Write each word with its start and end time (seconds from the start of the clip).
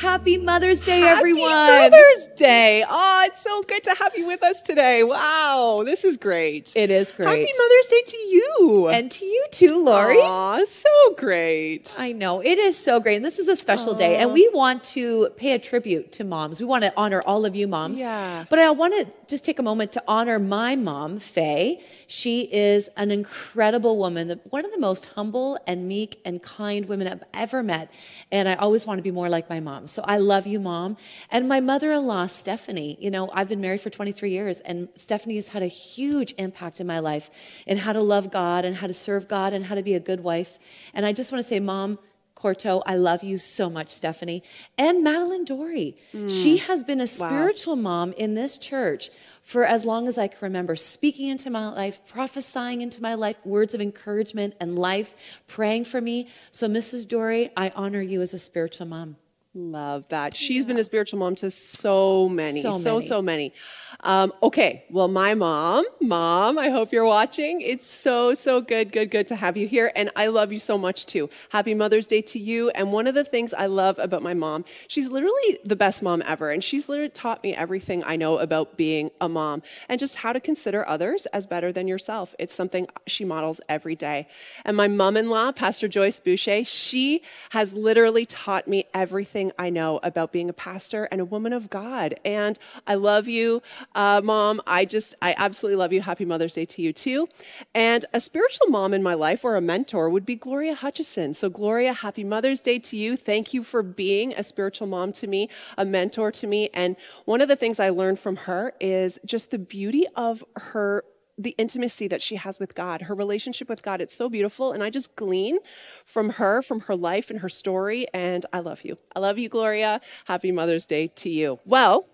happy 0.00 0.36
Mother's 0.38 0.80
Day, 0.82 1.00
Happy 1.00 1.18
everyone. 1.18 1.50
Mother's 1.50 2.28
Day. 2.36 2.84
Oh, 2.88 3.22
it's 3.26 3.42
so 3.42 3.62
good 3.62 3.82
to 3.84 3.94
have 3.98 4.16
you 4.16 4.26
with 4.26 4.42
us 4.42 4.60
today. 4.62 5.02
Wow, 5.02 5.82
this 5.84 6.04
is 6.04 6.16
great. 6.16 6.72
It 6.74 6.90
is 6.90 7.12
great. 7.12 7.28
Happy 7.28 7.50
Mother's 7.58 7.86
Day 7.88 8.02
to 8.06 8.16
you. 8.16 8.88
and 8.92 9.10
to 9.10 9.24
you 9.24 9.46
too, 9.50 9.84
Lori. 9.84 10.16
Aw, 10.16 10.64
so 10.64 11.14
great. 11.16 11.94
I 11.98 12.12
know 12.12 12.40
it 12.42 12.58
is 12.58 12.76
so 12.76 13.00
great, 13.00 13.16
and 13.16 13.24
this 13.24 13.38
is 13.38 13.48
a 13.48 13.56
special 13.56 13.94
day, 13.94 14.16
and 14.16 14.32
we 14.32 14.48
want 14.52 14.84
to 14.84 15.30
pay 15.36 15.52
a 15.52 15.58
tribute 15.58 16.12
to 16.12 16.24
moms. 16.24 16.60
We 16.60 16.66
want 16.66 16.84
to 16.84 16.92
honor 16.96 17.22
all 17.26 17.44
of 17.46 17.56
you 17.56 17.66
moms. 17.66 17.98
Yeah. 17.98 18.44
But 18.50 18.58
I 18.58 18.70
want 18.72 18.94
to 18.94 19.12
just 19.28 19.44
take 19.44 19.58
a 19.58 19.62
moment 19.62 19.92
to 19.92 20.02
honor 20.06 20.38
my 20.38 20.76
mom, 20.76 21.18
Faye. 21.18 21.80
She 22.06 22.42
is 22.52 22.88
an 22.96 23.10
incredible 23.10 23.96
woman, 23.96 24.28
the- 24.28 24.40
one 24.50 24.64
of 24.64 24.72
the 24.72 24.78
most 24.78 25.06
humble 25.06 25.58
and 25.66 25.88
meek 25.88 26.20
and 26.24 26.42
kind 26.42 26.86
women 26.86 27.08
I've 27.08 27.24
ever 27.34 27.62
met, 27.62 27.90
and 28.30 28.48
I 28.48 28.54
always 28.54 28.86
want 28.86 28.98
to 28.98 29.02
be 29.02 29.10
more 29.10 29.28
like 29.28 29.48
my 29.48 29.60
mom. 29.60 29.85
So 29.86 30.02
I 30.04 30.18
love 30.18 30.46
you, 30.46 30.60
mom. 30.60 30.96
And 31.30 31.48
my 31.48 31.60
mother-in-law, 31.60 32.26
Stephanie. 32.26 32.96
You 33.00 33.10
know, 33.10 33.30
I've 33.32 33.48
been 33.48 33.60
married 33.60 33.80
for 33.80 33.90
23 33.90 34.30
years, 34.30 34.60
and 34.60 34.88
Stephanie 34.94 35.36
has 35.36 35.48
had 35.48 35.62
a 35.62 35.66
huge 35.66 36.34
impact 36.38 36.80
in 36.80 36.86
my 36.86 36.98
life 36.98 37.30
in 37.66 37.78
how 37.78 37.92
to 37.92 38.00
love 38.00 38.30
God 38.30 38.64
and 38.64 38.76
how 38.76 38.86
to 38.86 38.94
serve 38.94 39.28
God 39.28 39.52
and 39.52 39.66
how 39.66 39.74
to 39.74 39.82
be 39.82 39.94
a 39.94 40.00
good 40.00 40.20
wife. 40.20 40.58
And 40.94 41.06
I 41.06 41.12
just 41.12 41.32
want 41.32 41.42
to 41.42 41.48
say, 41.48 41.60
mom. 41.60 41.98
Corto, 42.36 42.82
I 42.84 42.96
love 42.96 43.24
you 43.24 43.38
so 43.38 43.70
much, 43.70 43.88
Stephanie. 43.88 44.42
And 44.76 45.02
Madeline 45.02 45.46
Dory. 45.46 45.96
Mm. 46.12 46.30
She 46.30 46.58
has 46.58 46.84
been 46.84 47.00
a 47.00 47.06
spiritual 47.06 47.76
mom 47.76 48.12
in 48.12 48.34
this 48.34 48.58
church 48.58 49.08
for 49.42 49.64
as 49.64 49.86
long 49.86 50.06
as 50.06 50.18
I 50.18 50.28
can 50.28 50.38
remember, 50.42 50.76
speaking 50.76 51.28
into 51.28 51.48
my 51.48 51.68
life, 51.68 51.98
prophesying 52.06 52.82
into 52.82 53.00
my 53.00 53.14
life, 53.14 53.36
words 53.44 53.72
of 53.72 53.80
encouragement 53.80 54.54
and 54.60 54.78
life, 54.78 55.16
praying 55.46 55.84
for 55.84 56.02
me. 56.02 56.28
So, 56.50 56.68
Mrs. 56.68 57.08
Dory, 57.08 57.50
I 57.56 57.72
honor 57.74 58.02
you 58.02 58.20
as 58.20 58.34
a 58.34 58.38
spiritual 58.38 58.86
mom. 58.86 59.16
Love 59.56 60.04
that. 60.10 60.36
She's 60.36 60.66
been 60.66 60.76
a 60.76 60.84
spiritual 60.84 61.18
mom 61.18 61.34
to 61.36 61.50
so 61.50 62.28
many, 62.28 62.60
So 62.60 62.74
so, 62.74 62.96
many. 62.96 63.06
so 63.06 63.22
many. 63.22 63.54
Um, 64.00 64.34
okay, 64.42 64.84
well, 64.90 65.08
my 65.08 65.34
mom, 65.34 65.86
mom, 66.02 66.58
I 66.58 66.68
hope 66.68 66.92
you're 66.92 67.06
watching. 67.06 67.62
It's 67.62 67.90
so, 67.90 68.34
so 68.34 68.60
good, 68.60 68.92
good, 68.92 69.10
good 69.10 69.26
to 69.28 69.34
have 69.34 69.56
you 69.56 69.66
here. 69.66 69.90
And 69.96 70.10
I 70.14 70.26
love 70.26 70.52
you 70.52 70.58
so 70.58 70.76
much 70.76 71.06
too. 71.06 71.30
Happy 71.48 71.72
Mother's 71.72 72.06
Day 72.06 72.20
to 72.20 72.38
you. 72.38 72.68
And 72.70 72.92
one 72.92 73.06
of 73.06 73.14
the 73.14 73.24
things 73.24 73.54
I 73.54 73.64
love 73.64 73.98
about 73.98 74.22
my 74.22 74.34
mom, 74.34 74.66
she's 74.88 75.08
literally 75.08 75.58
the 75.64 75.74
best 75.76 76.02
mom 76.02 76.22
ever. 76.26 76.50
And 76.50 76.62
she's 76.62 76.86
literally 76.88 77.08
taught 77.08 77.42
me 77.42 77.54
everything 77.54 78.04
I 78.04 78.16
know 78.16 78.38
about 78.38 78.76
being 78.76 79.10
a 79.22 79.28
mom 79.28 79.62
and 79.88 79.98
just 79.98 80.16
how 80.16 80.34
to 80.34 80.40
consider 80.40 80.86
others 80.86 81.24
as 81.26 81.46
better 81.46 81.72
than 81.72 81.88
yourself. 81.88 82.34
It's 82.38 82.54
something 82.54 82.88
she 83.06 83.24
models 83.24 83.62
every 83.70 83.96
day. 83.96 84.28
And 84.66 84.76
my 84.76 84.88
mom 84.88 85.16
in 85.16 85.30
law, 85.30 85.50
Pastor 85.52 85.88
Joyce 85.88 86.20
Boucher, 86.20 86.64
she 86.64 87.22
has 87.50 87.72
literally 87.72 88.26
taught 88.26 88.68
me 88.68 88.84
everything 88.92 89.45
I 89.58 89.70
know 89.70 90.00
about 90.02 90.32
being 90.32 90.48
a 90.48 90.52
pastor 90.52 91.04
and 91.10 91.20
a 91.20 91.24
woman 91.24 91.52
of 91.52 91.70
God. 91.70 92.18
And 92.24 92.58
I 92.86 92.94
love 92.94 93.28
you, 93.28 93.62
uh, 93.94 94.20
mom. 94.22 94.60
I 94.66 94.84
just, 94.84 95.14
I 95.22 95.34
absolutely 95.36 95.76
love 95.76 95.92
you. 95.92 96.02
Happy 96.02 96.24
Mother's 96.24 96.54
Day 96.54 96.64
to 96.66 96.82
you 96.82 96.92
too. 96.92 97.28
And 97.74 98.04
a 98.12 98.20
spiritual 98.20 98.68
mom 98.68 98.94
in 98.94 99.02
my 99.02 99.14
life 99.14 99.44
or 99.44 99.56
a 99.56 99.60
mentor 99.60 100.10
would 100.10 100.26
be 100.26 100.36
Gloria 100.36 100.74
Hutchison. 100.74 101.34
So, 101.34 101.48
Gloria, 101.48 101.92
happy 101.92 102.24
Mother's 102.24 102.60
Day 102.60 102.78
to 102.78 102.96
you. 102.96 103.16
Thank 103.16 103.54
you 103.54 103.62
for 103.62 103.82
being 103.82 104.32
a 104.34 104.42
spiritual 104.42 104.86
mom 104.86 105.12
to 105.14 105.26
me, 105.26 105.48
a 105.76 105.84
mentor 105.84 106.30
to 106.32 106.46
me. 106.46 106.70
And 106.74 106.96
one 107.24 107.40
of 107.40 107.48
the 107.48 107.56
things 107.56 107.80
I 107.80 107.90
learned 107.90 108.18
from 108.18 108.36
her 108.36 108.72
is 108.80 109.18
just 109.24 109.50
the 109.50 109.58
beauty 109.58 110.06
of 110.14 110.44
her 110.56 111.04
the 111.38 111.54
intimacy 111.58 112.08
that 112.08 112.22
she 112.22 112.36
has 112.36 112.58
with 112.58 112.74
God, 112.74 113.02
her 113.02 113.14
relationship 113.14 113.68
with 113.68 113.82
God. 113.82 114.00
It's 114.00 114.14
so 114.14 114.28
beautiful. 114.28 114.72
And 114.72 114.82
I 114.82 114.90
just 114.90 115.14
glean 115.16 115.58
from 116.04 116.30
her, 116.30 116.62
from 116.62 116.80
her 116.80 116.96
life 116.96 117.30
and 117.30 117.40
her 117.40 117.48
story. 117.48 118.06
And 118.14 118.46
I 118.52 118.60
love 118.60 118.82
you. 118.82 118.96
I 119.14 119.20
love 119.20 119.38
you, 119.38 119.48
Gloria. 119.48 120.00
Happy 120.24 120.50
Mother's 120.50 120.86
Day 120.86 121.08
to 121.08 121.28
you. 121.28 121.58
Well, 121.64 122.06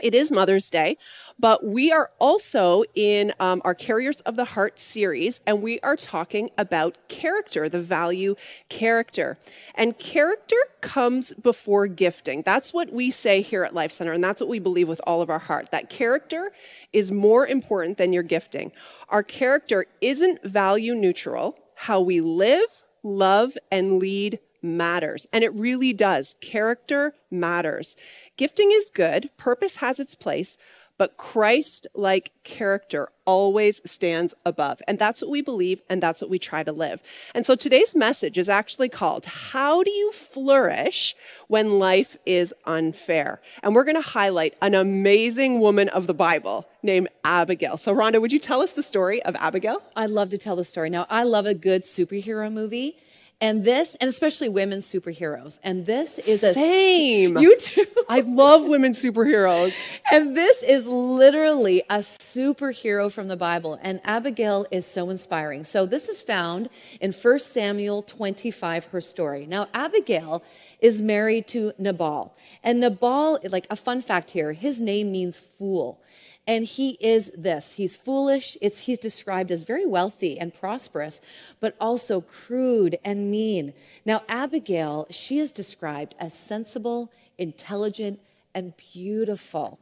it 0.00 0.14
is 0.14 0.32
Mother's 0.32 0.70
Day, 0.70 0.96
but 1.38 1.64
we 1.64 1.92
are 1.92 2.10
also 2.18 2.84
in 2.94 3.32
um, 3.40 3.62
our 3.64 3.74
Carriers 3.74 4.20
of 4.22 4.36
the 4.36 4.44
Heart 4.44 4.78
series, 4.78 5.40
and 5.46 5.62
we 5.62 5.80
are 5.80 5.96
talking 5.96 6.50
about 6.58 6.98
character, 7.08 7.68
the 7.68 7.80
value 7.80 8.34
character. 8.68 9.38
And 9.74 9.98
character 9.98 10.56
comes 10.80 11.32
before 11.34 11.86
gifting. 11.86 12.42
That's 12.42 12.72
what 12.72 12.92
we 12.92 13.10
say 13.10 13.42
here 13.42 13.64
at 13.64 13.74
Life 13.74 13.92
Center, 13.92 14.12
and 14.12 14.22
that's 14.22 14.40
what 14.40 14.50
we 14.50 14.58
believe 14.58 14.88
with 14.88 15.00
all 15.06 15.22
of 15.22 15.30
our 15.30 15.38
heart 15.38 15.70
that 15.70 15.90
character 15.90 16.52
is 16.92 17.10
more 17.10 17.46
important 17.46 17.98
than 17.98 18.12
your 18.12 18.22
gifting. 18.22 18.72
Our 19.08 19.22
character 19.22 19.86
isn't 20.00 20.42
value 20.44 20.94
neutral, 20.94 21.58
how 21.74 22.00
we 22.00 22.20
live, 22.20 22.84
love, 23.02 23.56
and 23.70 23.98
lead 23.98 24.38
matters. 24.62 25.26
And 25.32 25.44
it 25.44 25.54
really 25.54 25.92
does. 25.92 26.36
Character 26.40 27.14
matters. 27.30 27.96
Gifting 28.36 28.70
is 28.72 28.90
good, 28.90 29.30
purpose 29.36 29.76
has 29.76 30.00
its 30.00 30.14
place, 30.14 30.56
but 31.00 31.16
Christ 31.16 31.86
like 31.94 32.30
character 32.44 33.08
always 33.24 33.80
stands 33.90 34.34
above. 34.44 34.82
And 34.86 34.98
that's 34.98 35.22
what 35.22 35.30
we 35.30 35.40
believe, 35.40 35.80
and 35.88 36.02
that's 36.02 36.20
what 36.20 36.28
we 36.28 36.38
try 36.38 36.62
to 36.62 36.72
live. 36.72 37.02
And 37.34 37.46
so 37.46 37.54
today's 37.54 37.96
message 37.96 38.36
is 38.36 38.50
actually 38.50 38.90
called 38.90 39.24
How 39.24 39.82
Do 39.82 39.90
You 39.90 40.12
Flourish 40.12 41.16
When 41.48 41.78
Life 41.78 42.18
is 42.26 42.52
Unfair? 42.66 43.40
And 43.62 43.74
we're 43.74 43.84
going 43.84 43.96
to 43.96 44.02
highlight 44.02 44.56
an 44.60 44.74
amazing 44.74 45.60
woman 45.60 45.88
of 45.88 46.06
the 46.06 46.12
Bible 46.12 46.68
named 46.82 47.08
Abigail. 47.24 47.78
So, 47.78 47.94
Rhonda, 47.94 48.20
would 48.20 48.30
you 48.30 48.38
tell 48.38 48.60
us 48.60 48.74
the 48.74 48.82
story 48.82 49.22
of 49.22 49.34
Abigail? 49.36 49.82
I'd 49.96 50.10
love 50.10 50.28
to 50.28 50.38
tell 50.38 50.54
the 50.54 50.66
story. 50.66 50.90
Now, 50.90 51.06
I 51.08 51.22
love 51.22 51.46
a 51.46 51.54
good 51.54 51.84
superhero 51.84 52.52
movie. 52.52 52.98
And 53.42 53.64
this, 53.64 53.96
and 54.00 54.10
especially 54.10 54.50
women 54.50 54.80
superheroes. 54.80 55.58
And 55.62 55.86
this 55.86 56.18
is 56.18 56.42
a 56.42 56.52
Same. 56.52 57.38
You 57.38 57.56
too. 57.56 57.86
I 58.08 58.20
love 58.20 58.64
women 58.64 58.92
superheroes. 58.92 59.74
And 60.12 60.36
this 60.36 60.62
is 60.64 60.86
literally 60.86 61.82
a 61.88 61.98
superhero 61.98 63.12
from 63.12 63.28
the 63.28 63.36
Bible. 63.36 63.78
And 63.80 64.00
Abigail 64.04 64.66
is 64.72 64.84
so 64.84 65.08
inspiring. 65.08 65.62
So 65.62 65.86
this 65.86 66.08
is 66.08 66.20
found 66.20 66.68
in 67.00 67.12
1 67.12 67.38
Samuel 67.38 68.02
25, 68.02 68.86
her 68.86 69.00
story. 69.00 69.46
Now, 69.46 69.68
Abigail 69.72 70.42
is 70.80 71.00
married 71.00 71.46
to 71.48 71.72
Nabal. 71.78 72.34
And 72.64 72.80
Nabal, 72.80 73.38
like 73.48 73.66
a 73.70 73.76
fun 73.76 74.02
fact 74.02 74.32
here, 74.32 74.52
his 74.52 74.80
name 74.80 75.12
means 75.12 75.38
fool. 75.38 76.02
And 76.46 76.64
he 76.64 76.96
is 77.00 77.30
this. 77.36 77.74
He's 77.74 77.94
foolish. 77.94 78.56
It's, 78.60 78.80
he's 78.80 78.98
described 78.98 79.52
as 79.52 79.62
very 79.62 79.86
wealthy 79.86 80.38
and 80.38 80.52
prosperous, 80.52 81.20
but 81.60 81.76
also 81.80 82.20
crude 82.20 82.98
and 83.04 83.30
mean. 83.30 83.72
Now, 84.04 84.22
Abigail, 84.28 85.06
she 85.10 85.38
is 85.38 85.52
described 85.52 86.14
as 86.18 86.34
sensible, 86.34 87.12
intelligent, 87.38 88.20
and 88.54 88.74
beautiful. 88.76 89.78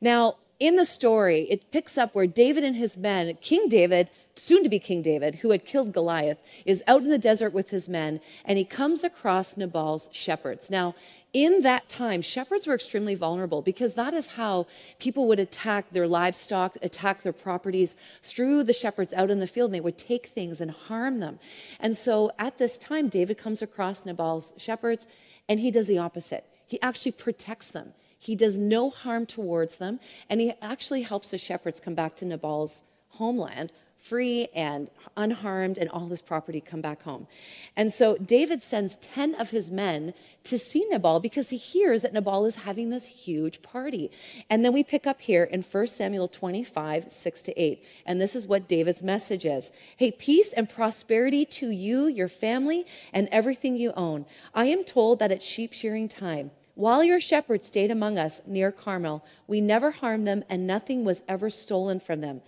Now, 0.00 0.36
in 0.62 0.76
the 0.76 0.84
story, 0.84 1.48
it 1.50 1.72
picks 1.72 1.98
up 1.98 2.14
where 2.14 2.28
David 2.28 2.62
and 2.62 2.76
his 2.76 2.96
men, 2.96 3.36
King 3.40 3.68
David, 3.68 4.08
soon 4.36 4.62
to 4.62 4.68
be 4.68 4.78
King 4.78 5.02
David, 5.02 5.36
who 5.36 5.50
had 5.50 5.64
killed 5.64 5.92
Goliath, 5.92 6.38
is 6.64 6.84
out 6.86 7.02
in 7.02 7.08
the 7.08 7.18
desert 7.18 7.52
with 7.52 7.70
his 7.70 7.88
men, 7.88 8.20
and 8.44 8.56
he 8.56 8.64
comes 8.64 9.02
across 9.02 9.56
Nabal's 9.56 10.08
shepherds. 10.12 10.70
Now, 10.70 10.94
in 11.32 11.62
that 11.62 11.88
time, 11.88 12.22
shepherds 12.22 12.68
were 12.68 12.74
extremely 12.74 13.16
vulnerable 13.16 13.60
because 13.60 13.94
that 13.94 14.14
is 14.14 14.34
how 14.34 14.68
people 15.00 15.26
would 15.26 15.40
attack 15.40 15.90
their 15.90 16.06
livestock, 16.06 16.78
attack 16.80 17.22
their 17.22 17.32
properties 17.32 17.96
through 18.22 18.62
the 18.62 18.72
shepherds 18.72 19.12
out 19.14 19.32
in 19.32 19.40
the 19.40 19.48
field, 19.48 19.70
and 19.70 19.74
they 19.74 19.80
would 19.80 19.98
take 19.98 20.26
things 20.26 20.60
and 20.60 20.70
harm 20.70 21.18
them. 21.18 21.40
And 21.80 21.96
so 21.96 22.30
at 22.38 22.58
this 22.58 22.78
time, 22.78 23.08
David 23.08 23.36
comes 23.36 23.62
across 23.62 24.06
Nabal's 24.06 24.54
shepherds, 24.58 25.08
and 25.48 25.58
he 25.58 25.72
does 25.72 25.88
the 25.88 25.98
opposite. 25.98 26.44
He 26.68 26.80
actually 26.80 27.12
protects 27.12 27.72
them. 27.72 27.94
He 28.22 28.36
does 28.36 28.56
no 28.56 28.88
harm 28.88 29.26
towards 29.26 29.76
them, 29.76 29.98
and 30.30 30.40
he 30.40 30.52
actually 30.62 31.02
helps 31.02 31.32
the 31.32 31.38
shepherds 31.38 31.80
come 31.80 31.96
back 31.96 32.14
to 32.16 32.24
Nabal's 32.24 32.84
homeland 33.08 33.72
free 34.02 34.48
and 34.52 34.90
unharmed, 35.16 35.78
and 35.78 35.88
all 35.90 36.08
his 36.08 36.20
property 36.20 36.60
come 36.60 36.80
back 36.80 37.04
home. 37.04 37.28
And 37.76 37.92
so 37.92 38.16
David 38.16 38.60
sends 38.62 38.96
10 38.96 39.36
of 39.36 39.50
his 39.50 39.70
men 39.70 40.12
to 40.44 40.58
see 40.58 40.84
Nabal 40.90 41.20
because 41.20 41.50
he 41.50 41.56
hears 41.56 42.02
that 42.02 42.12
Nabal 42.12 42.44
is 42.44 42.56
having 42.56 42.90
this 42.90 43.06
huge 43.06 43.62
party. 43.62 44.10
And 44.50 44.64
then 44.64 44.72
we 44.72 44.82
pick 44.82 45.06
up 45.06 45.20
here 45.20 45.44
in 45.44 45.62
1 45.62 45.86
Samuel 45.86 46.26
25, 46.26 47.12
6 47.12 47.42
to 47.42 47.60
8. 47.60 47.84
And 48.04 48.20
this 48.20 48.34
is 48.34 48.48
what 48.48 48.66
David's 48.66 49.04
message 49.04 49.46
is 49.46 49.72
Hey, 49.96 50.10
peace 50.10 50.52
and 50.52 50.68
prosperity 50.68 51.44
to 51.44 51.70
you, 51.70 52.08
your 52.08 52.28
family, 52.28 52.84
and 53.12 53.28
everything 53.30 53.76
you 53.76 53.92
own. 53.96 54.26
I 54.52 54.66
am 54.66 54.82
told 54.82 55.20
that 55.20 55.30
it's 55.30 55.46
sheep 55.46 55.72
shearing 55.72 56.08
time. 56.08 56.50
While 56.74 57.04
your 57.04 57.20
shepherds 57.20 57.66
stayed 57.66 57.90
among 57.90 58.18
us 58.18 58.40
near 58.46 58.72
Carmel, 58.72 59.22
we 59.46 59.60
never 59.60 59.90
harmed 59.90 60.26
them, 60.26 60.42
and 60.48 60.66
nothing 60.66 61.04
was 61.04 61.22
ever 61.28 61.50
stolen 61.50 62.00
from 62.00 62.22
them. 62.22 62.40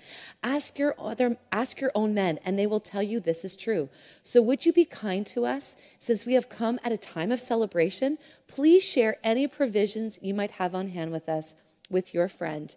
Ask 0.43 0.79
your 0.79 0.95
other, 0.99 1.37
ask 1.53 1.79
your 1.79 1.93
own 1.95 2.15
men, 2.15 2.39
and 2.43 2.59
they 2.59 2.67
will 2.67 2.81
tell 2.81 3.03
you 3.03 3.21
this 3.21 3.45
is 3.45 3.55
true. 3.55 3.91
So 4.23 4.41
would 4.41 4.65
you 4.65 4.73
be 4.73 4.87
kind 4.87 5.27
to 5.27 5.45
us, 5.45 5.77
since 5.99 6.25
we 6.25 6.33
have 6.35 6.49
come 6.49 6.81
at 6.83 6.91
a 6.91 6.97
time 6.97 7.31
of 7.33 7.41
celebration? 7.41 8.17
Please 8.49 8.83
share 8.83 9.19
any 9.23 9.47
provisions 9.47 10.19
you 10.23 10.33
might 10.33 10.53
have 10.53 10.75
on 10.75 10.89
hand 10.89 11.13
with 11.13 11.29
us, 11.29 11.55
with 11.91 12.15
your 12.15 12.29
friend 12.29 12.75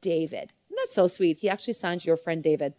David. 0.00 0.52
Isn't 0.66 0.76
that 0.76 0.92
so 0.92 1.06
sweet? 1.06 1.38
He 1.38 1.48
actually 1.48 1.74
signs 1.74 2.06
your 2.06 2.16
friend 2.16 2.42
David. 2.42 2.74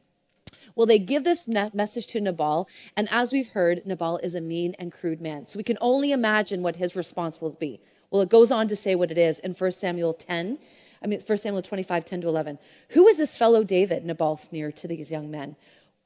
Well, 0.75 0.85
they 0.85 0.99
give 0.99 1.23
this 1.23 1.47
message 1.47 2.07
to 2.07 2.21
Nabal, 2.21 2.67
and 2.97 3.07
as 3.11 3.31
we've 3.31 3.49
heard, 3.49 3.85
Nabal 3.85 4.17
is 4.17 4.35
a 4.35 4.41
mean 4.41 4.75
and 4.77 4.91
crude 4.91 5.21
man. 5.21 5.45
So 5.45 5.57
we 5.57 5.63
can 5.63 5.77
only 5.79 6.11
imagine 6.11 6.61
what 6.63 6.75
his 6.75 6.97
response 6.97 7.39
will 7.39 7.51
be. 7.51 7.79
Well, 8.11 8.21
it 8.21 8.29
goes 8.29 8.51
on 8.51 8.67
to 8.67 8.75
say 8.75 8.95
what 8.95 9.11
it 9.11 9.17
is 9.17 9.39
in 9.39 9.53
1 9.53 9.71
Samuel 9.71 10.13
10. 10.13 10.57
I 11.01 11.07
mean, 11.07 11.21
1 11.25 11.37
Samuel 11.37 11.61
25, 11.61 12.05
10 12.05 12.21
to 12.21 12.27
11. 12.27 12.59
Who 12.89 13.07
is 13.07 13.17
this 13.17 13.37
fellow 13.37 13.63
David? 13.63 14.03
Nabal 14.03 14.35
sneered 14.35 14.75
to 14.77 14.87
these 14.87 15.11
young 15.11 15.29
men. 15.29 15.55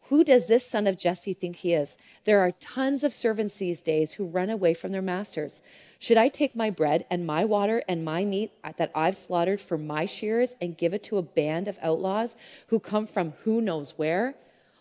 Who 0.07 0.23
does 0.23 0.47
this 0.47 0.65
son 0.65 0.85
of 0.85 0.97
Jesse 0.97 1.33
think 1.33 1.57
he 1.57 1.73
is? 1.73 1.97
There 2.25 2.39
are 2.41 2.51
tons 2.51 3.03
of 3.03 3.13
servants 3.13 3.55
these 3.55 3.81
days 3.81 4.13
who 4.13 4.25
run 4.25 4.49
away 4.49 4.73
from 4.73 4.91
their 4.91 5.01
masters. 5.01 5.61
Should 5.97 6.17
I 6.17 6.27
take 6.27 6.55
my 6.55 6.69
bread 6.69 7.05
and 7.09 7.25
my 7.25 7.45
water 7.45 7.81
and 7.87 8.03
my 8.03 8.25
meat 8.25 8.51
that 8.77 8.91
I've 8.93 9.15
slaughtered 9.15 9.61
for 9.61 9.77
my 9.77 10.05
shears 10.05 10.55
and 10.61 10.77
give 10.77 10.93
it 10.93 11.03
to 11.03 11.17
a 11.17 11.23
band 11.23 11.69
of 11.69 11.79
outlaws 11.81 12.35
who 12.67 12.79
come 12.79 13.07
from 13.07 13.33
who 13.43 13.61
knows 13.61 13.97
where? 13.97 14.35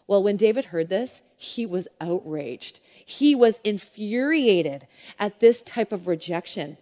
Well, 0.09 0.25
when 0.25 0.37
David 0.37 0.67
heard 0.67 0.89
this, 0.89 1.23
he 1.37 1.65
was 1.65 1.87
outraged. 2.01 2.81
He 3.07 3.35
was 3.37 3.61
infuriated 3.63 4.89
at 5.19 5.39
this 5.39 5.63
type 5.63 5.93
of 5.93 6.09
rejection. 6.09 6.77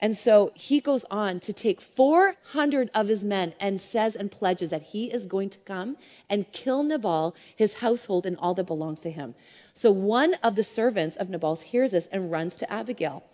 And 0.00 0.16
so 0.16 0.52
he 0.54 0.80
goes 0.80 1.04
on 1.10 1.40
to 1.40 1.52
take 1.52 1.80
400 1.80 2.90
of 2.94 3.08
his 3.08 3.24
men 3.24 3.54
and 3.58 3.80
says 3.80 4.14
and 4.14 4.30
pledges 4.30 4.70
that 4.70 4.82
he 4.82 5.10
is 5.10 5.26
going 5.26 5.48
to 5.50 5.58
come 5.60 5.96
and 6.28 6.50
kill 6.52 6.82
Nabal, 6.82 7.34
his 7.54 7.74
household, 7.74 8.26
and 8.26 8.36
all 8.36 8.52
that 8.54 8.66
belongs 8.66 9.00
to 9.02 9.10
him. 9.10 9.34
So 9.72 9.90
one 9.90 10.34
of 10.42 10.54
the 10.54 10.64
servants 10.64 11.16
of 11.16 11.30
Nabal's 11.30 11.62
hears 11.62 11.92
this 11.92 12.06
and 12.06 12.30
runs 12.30 12.56
to 12.56 12.70
Abigail. 12.72 13.24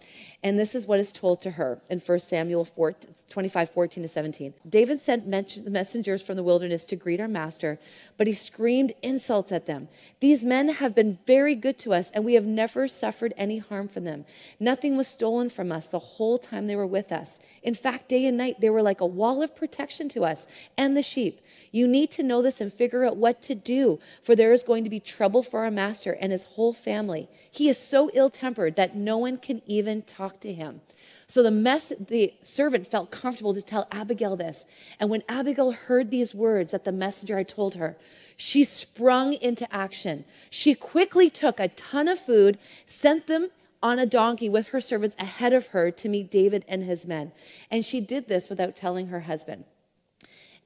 And 0.45 0.59
this 0.59 0.75
is 0.75 0.89
what 0.89 0.99
is 0.99 1.13
told 1.13 1.41
to 1.43 1.53
her 1.53 1.81
in 1.89 2.01
1 2.01 2.19
Samuel 2.19 2.65
4, 2.65 2.97
25, 3.31 3.71
14 3.71 4.03
to 4.03 4.09
17. 4.09 4.55
David 4.69 5.01
sent 5.01 5.27
messengers 5.27 6.21
from 6.21 6.35
the 6.35 6.43
wilderness 6.43 6.85
to 6.87 6.97
greet 6.97 7.21
our 7.21 7.29
master, 7.29 7.79
but 8.19 8.27
he 8.27 8.35
screamed 8.35 8.93
insults 9.03 9.53
at 9.53 9.67
them. 9.67 9.89
These 10.19 10.45
men 10.45 10.69
have 10.69 10.97
been 10.97 11.19
very 11.29 11.55
good 11.55 11.79
to 11.79 11.95
us, 11.95 12.11
and 12.11 12.25
we 12.25 12.35
have 12.35 12.45
never 12.45 12.89
suffered 12.89 13.33
any 13.37 13.59
harm 13.59 13.87
from 13.87 14.03
them. 14.03 14.25
Nothing 14.59 14.97
was 14.97 15.07
stolen 15.07 15.49
from 15.49 15.71
us 15.71 15.87
the 15.87 16.01
whole 16.01 16.39
time 16.39 16.67
they 16.67 16.77
were 16.77 16.87
with 16.87 17.13
us. 17.13 17.39
In 17.63 17.75
fact, 17.75 18.09
day 18.09 18.27
and 18.27 18.37
night, 18.37 18.61
they 18.61 18.71
were 18.71 18.83
like 18.83 19.01
a 19.01 19.07
wall 19.07 19.43
of 19.43 19.55
protection 19.55 20.09
to 20.11 20.25
us 20.25 20.49
and 20.77 20.97
the 20.97 21.03
sheep. 21.03 21.41
You 21.71 21.87
need 21.87 22.11
to 22.11 22.23
know 22.25 22.43
this 22.43 22.61
and 22.61 22.73
figure 22.73 23.05
out 23.05 23.17
what 23.17 23.41
to 23.43 23.55
do, 23.55 24.01
for 24.25 24.35
there 24.35 24.53
is 24.53 24.65
going 24.65 24.83
to 24.85 24.91
be 24.91 25.01
trouble 25.01 25.45
for 25.45 25.61
our 25.61 25.71
master 25.71 26.19
and 26.21 26.33
his 26.33 26.45
whole 26.45 26.75
family. 26.75 27.29
He 27.51 27.69
is 27.69 27.79
so 27.79 28.11
ill 28.13 28.29
tempered 28.29 28.77
that 28.77 28.97
no 28.97 29.17
one 29.17 29.37
can 29.37 29.63
even 29.67 30.03
talk 30.03 30.32
to 30.41 30.53
him. 30.53 30.81
So 31.27 31.43
the, 31.43 31.51
mess, 31.51 31.93
the 31.99 32.35
servant 32.43 32.87
felt 32.87 33.11
comfortable 33.11 33.55
to 33.55 33.63
tell 33.63 33.89
Abigail 33.91 34.37
this. 34.37 34.65
And 35.01 35.09
when 35.09 35.23
Abigail 35.29 35.73
heard 35.73 36.11
these 36.11 36.35
words 36.35 36.73
that 36.73 36.85
the 36.85 36.93
messenger 36.93 37.39
had 37.39 37.49
told 37.49 37.77
her, 37.77 37.97
she 38.37 38.65
sprung 38.65 39.33
into 39.35 39.73
action. 39.75 40.25
She 40.51 40.75
quickly 40.75 41.31
took 41.31 41.59
a 41.59 41.69
ton 41.69 42.09
of 42.09 42.19
food, 42.19 42.59
sent 42.87 43.29
them 43.29 43.51
on 43.83 43.99
a 43.99 44.07
donkey 44.07 44.49
with 44.49 44.69
her 44.69 44.81
servants 44.81 45.17
ahead 45.19 45.53
of 45.53 45.69
her 45.69 45.91
to 45.91 46.09
meet 46.09 46.31
David 46.31 46.65
and 46.69 46.85
his 46.85 47.07
men. 47.07 47.33
And 47.71 47.85
she 47.85 48.01
did 48.01 48.29
this 48.29 48.49
without 48.49 48.77
telling 48.77 49.09
her 49.09 49.21
husband. 49.21 49.65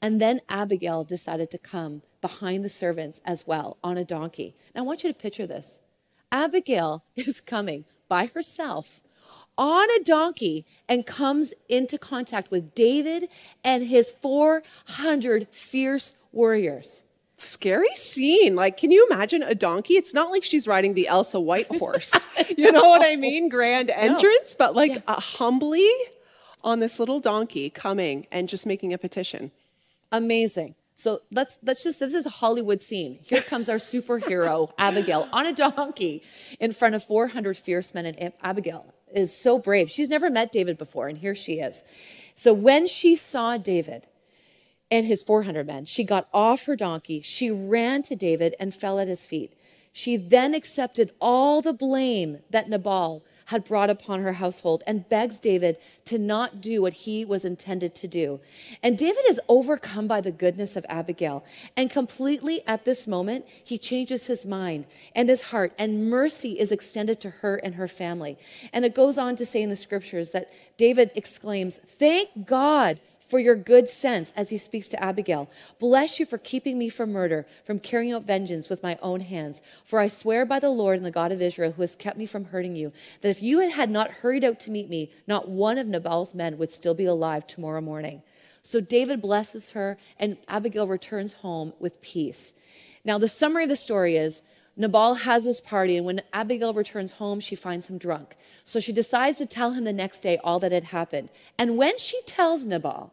And 0.03 0.21
then 0.21 0.41
Abigail 0.49 1.05
decided 1.05 1.51
to 1.51 1.59
come 1.59 2.03
behind 2.21 2.65
the 2.65 2.69
servants 2.69 3.21
as 3.25 3.47
well 3.47 3.79
on 3.83 3.97
a 3.97 4.05
donkey. 4.05 4.55
Now, 4.75 4.83
I 4.83 4.85
want 4.85 5.05
you 5.05 5.13
to 5.13 5.19
picture 5.19 5.47
this 5.47 5.79
Abigail 6.31 7.05
is 7.17 7.41
coming 7.41 7.85
by 8.09 8.27
herself 8.27 9.01
on 9.59 9.89
a 9.91 10.03
donkey 10.03 10.67
and 10.89 11.07
comes 11.07 11.55
into 11.69 11.99
contact 11.99 12.51
with 12.51 12.75
David 12.75 13.29
and 13.65 13.87
his 13.87 14.13
400 14.13 15.49
fierce 15.51 16.15
warriors. 16.33 17.03
Scary 17.39 17.95
scene. 17.95 18.55
Like, 18.55 18.77
can 18.77 18.91
you 18.91 19.07
imagine 19.11 19.43
a 19.43 19.55
donkey? 19.55 19.95
It's 19.95 20.15
not 20.15 20.31
like 20.31 20.43
she's 20.43 20.67
riding 20.67 20.95
the 20.95 21.07
Elsa 21.07 21.39
White 21.39 21.67
horse. 21.79 22.15
you 22.57 22.73
know 22.73 22.85
what 22.85 23.05
I 23.05 23.17
mean? 23.17 23.49
Grand 23.49 23.91
entrance, 23.91 24.57
no. 24.59 24.67
but 24.67 24.75
like 24.75 24.93
yeah. 24.93 25.01
Uh, 25.07 25.21
humbly 25.21 25.91
on 26.65 26.81
this 26.81 26.99
little 26.99 27.21
donkey 27.21 27.69
coming 27.69 28.27
and 28.33 28.49
just 28.49 28.67
making 28.67 28.93
a 28.93 28.99
petition. 28.99 29.51
Amazing. 30.11 30.75
So 30.99 31.21
let's 31.31 31.59
let's 31.63 31.85
just 31.85 32.01
this 32.01 32.15
is 32.15 32.25
a 32.25 32.31
Hollywood 32.31 32.81
scene. 32.81 33.19
Here 33.23 33.43
comes 33.43 33.69
our 33.69 33.77
superhero 33.77 34.73
Abigail 34.79 35.29
on 35.31 35.45
a 35.45 35.53
donkey 35.53 36.23
in 36.59 36.73
front 36.73 36.95
of 36.95 37.05
400 37.05 37.59
fierce 37.59 37.93
men 37.93 38.07
and 38.07 38.33
Abigail 38.43 38.95
is 39.15 39.37
so 39.37 39.59
brave. 39.59 39.91
She's 39.91 40.09
never 40.09 40.31
met 40.31 40.53
David 40.53 40.79
before 40.79 41.09
and 41.09 41.19
here 41.19 41.35
she 41.35 41.55
is. 41.55 41.85
So 42.35 42.53
when 42.53 42.87
she 42.87 43.17
saw 43.17 43.57
David 43.57 44.07
and 44.91 45.07
his 45.07 45.23
400 45.23 45.67
men, 45.67 45.85
she 45.85 46.05
got 46.05 46.29
off 46.33 46.65
her 46.65 46.77
donkey, 46.77 47.21
she 47.21 47.51
ran 47.51 48.03
to 48.03 48.17
David 48.17 48.55
and 48.61 48.75
fell 48.75 48.99
at 48.99 49.09
his 49.09 49.27
feet. 49.27 49.53
She 49.93 50.17
then 50.17 50.53
accepted 50.55 51.13
all 51.21 51.63
the 51.63 51.73
blame 51.73 52.41
that 52.51 52.69
Nabal 52.69 53.25
had 53.47 53.65
brought 53.65 53.91
upon 53.91 54.23
her 54.23 54.35
household 54.35 54.83
and 54.87 55.09
begs 55.09 55.41
David 55.41 55.79
to 56.05 56.19
not 56.19 56.61
do 56.61 56.83
what 56.83 56.93
he 56.93 57.25
was 57.25 57.45
intended 57.45 57.95
to 57.97 58.09
do. 58.09 58.41
And 58.83 58.99
David 58.99 59.25
is 59.29 59.41
overcome 59.49 60.07
by 60.07 60.21
the 60.21 60.33
goodness 60.33 60.77
of 60.77 60.87
Abigail. 60.89 61.45
And 61.77 61.91
completely 61.91 62.63
at 62.67 62.85
this 62.85 63.07
moment, 63.07 63.47
he 63.63 63.79
changes 63.79 64.27
his 64.27 64.47
mind 64.47 64.87
and 65.15 65.29
his 65.29 65.43
heart, 65.43 65.73
and 65.79 66.11
mercy 66.11 66.59
is 66.59 66.73
extended 66.73 67.21
to 67.21 67.31
her 67.31 67.57
and 67.57 67.77
her 67.77 67.89
family. 67.89 68.37
And 68.73 68.85
it 68.85 68.95
goes 68.95 69.19
on 69.19 69.37
to 69.37 69.47
say 69.47 69.63
in 69.63 69.71
the 69.71 69.77
scriptures 69.77 70.33
that 70.33 70.51
David 70.77 71.11
exclaims, 71.15 71.79
Thank 71.79 72.47
God 72.47 73.01
for 73.27 73.39
your 73.39 73.57
good 73.57 73.89
sense 73.89 74.33
as 74.37 74.51
he 74.51 74.59
speaks 74.59 74.89
to 74.89 75.03
Abigail. 75.03 75.51
Bless 75.79 76.21
you 76.21 76.27
for 76.27 76.39
keeping 76.39 76.79
me 76.79 76.89
from 76.89 77.13
murder, 77.13 77.47
from 77.65 77.81
carrying 77.81 78.13
out 78.13 78.25
vengeance 78.25 78.69
with 78.69 78.83
my 78.83 78.99
own 79.03 79.21
hands. 79.21 79.61
For 79.85 79.99
I 79.99 80.09
swear 80.09 80.47
by 80.47 80.61
the 80.61 80.71
Lord 80.71 80.97
and 80.97 81.05
the 81.05 81.11
God 81.11 81.33
of 81.33 81.43
Israel, 81.43 81.73
who 81.73 81.83
has 81.83 81.97
kept 81.97 82.19
me 82.19 82.27
from 82.27 82.47
hurting 82.47 82.77
you, 82.77 82.93
that 83.21 83.29
if 83.29 83.43
you 83.43 83.69
had 83.69 83.91
not 83.91 84.11
hurried 84.11 84.45
out 84.45 84.61
to 84.61 84.71
meet 84.71 84.89
me, 84.89 85.11
not 85.27 85.49
one 85.49 85.79
of 85.79 85.87
Nabal's 85.87 86.35
men 86.35 86.59
would 86.59 86.73
still 86.73 86.95
be 86.95 87.07
alive 87.07 87.47
tomorrow 87.47 87.81
morning. 87.81 88.23
So 88.63 88.81
David 88.81 89.23
blesses 89.23 89.71
her, 89.71 89.97
and 90.19 90.39
Abigail 90.49 90.87
returns 90.87 91.35
home 91.35 91.73
with 91.79 92.03
peace. 92.03 92.55
Now, 93.05 93.19
the 93.19 93.29
summary 93.29 93.65
of 93.65 93.69
the 93.69 93.77
story 93.77 94.17
is 94.17 94.43
Nabal 94.77 95.15
has 95.15 95.45
this 95.45 95.61
party, 95.61 95.97
and 95.97 96.05
when 96.05 96.21
Abigail 96.33 96.75
returns 96.75 97.13
home, 97.13 97.41
she 97.41 97.55
finds 97.55 97.89
him 97.89 97.97
drunk. 97.97 98.37
So 98.63 98.79
she 98.79 98.93
decides 98.93 99.39
to 99.39 99.47
tell 99.47 99.73
him 99.73 99.85
the 99.85 99.93
next 99.93 100.21
day 100.21 100.39
all 100.45 100.59
that 100.61 100.73
had 100.73 100.85
happened. 100.85 101.31
And 101.59 101.79
when 101.79 101.97
she 101.97 102.21
tells 102.27 102.67
Nabal, 102.67 103.13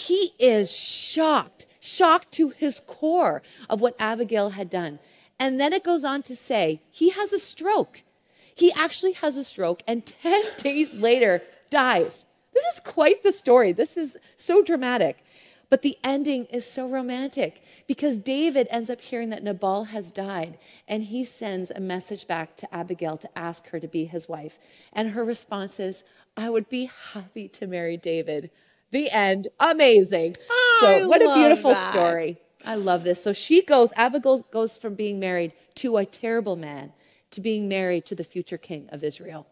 he 0.00 0.32
is 0.38 0.76
shocked, 0.76 1.66
shocked 1.78 2.32
to 2.32 2.50
his 2.50 2.80
core 2.80 3.42
of 3.68 3.80
what 3.80 3.96
Abigail 3.98 4.50
had 4.50 4.70
done. 4.70 4.98
And 5.38 5.58
then 5.58 5.72
it 5.72 5.84
goes 5.84 6.04
on 6.04 6.22
to 6.22 6.36
say, 6.36 6.82
he 6.90 7.10
has 7.10 7.32
a 7.32 7.38
stroke. 7.38 8.02
He 8.54 8.72
actually 8.72 9.12
has 9.12 9.36
a 9.36 9.44
stroke, 9.44 9.82
and 9.86 10.04
10 10.22 10.42
days 10.58 10.94
later 10.94 11.42
dies. 11.70 12.26
This 12.52 12.64
is 12.74 12.80
quite 12.80 13.22
the 13.22 13.32
story. 13.32 13.72
This 13.72 13.96
is 13.96 14.16
so 14.36 14.62
dramatic. 14.62 15.24
But 15.70 15.82
the 15.82 15.96
ending 16.02 16.46
is 16.46 16.66
so 16.66 16.88
romantic 16.88 17.62
because 17.86 18.18
David 18.18 18.66
ends 18.70 18.90
up 18.90 19.00
hearing 19.00 19.30
that 19.30 19.44
Nabal 19.44 19.84
has 19.84 20.10
died 20.10 20.58
and 20.88 21.04
he 21.04 21.24
sends 21.24 21.70
a 21.70 21.78
message 21.78 22.26
back 22.26 22.56
to 22.56 22.74
Abigail 22.74 23.16
to 23.18 23.38
ask 23.38 23.68
her 23.68 23.78
to 23.78 23.86
be 23.86 24.04
his 24.04 24.28
wife. 24.28 24.58
And 24.92 25.10
her 25.10 25.24
response 25.24 25.78
is, 25.78 26.02
I 26.36 26.50
would 26.50 26.68
be 26.68 26.90
happy 27.12 27.46
to 27.50 27.68
marry 27.68 27.96
David. 27.96 28.50
The 28.90 29.10
end. 29.10 29.48
Amazing. 29.58 30.36
so, 30.80 31.08
what 31.08 31.22
a 31.22 31.34
beautiful 31.34 31.72
that. 31.72 31.92
story. 31.92 32.38
I 32.64 32.74
love 32.74 33.04
this. 33.04 33.22
So, 33.22 33.32
she 33.32 33.62
goes, 33.62 33.92
Abigail 33.96 34.40
goes 34.52 34.76
from 34.76 34.94
being 34.94 35.20
married 35.20 35.52
to 35.76 35.96
a 35.96 36.04
terrible 36.04 36.56
man 36.56 36.92
to 37.30 37.40
being 37.40 37.68
married 37.68 38.04
to 38.06 38.14
the 38.14 38.24
future 38.24 38.58
king 38.58 38.88
of 38.90 39.04
Israel. 39.04 39.46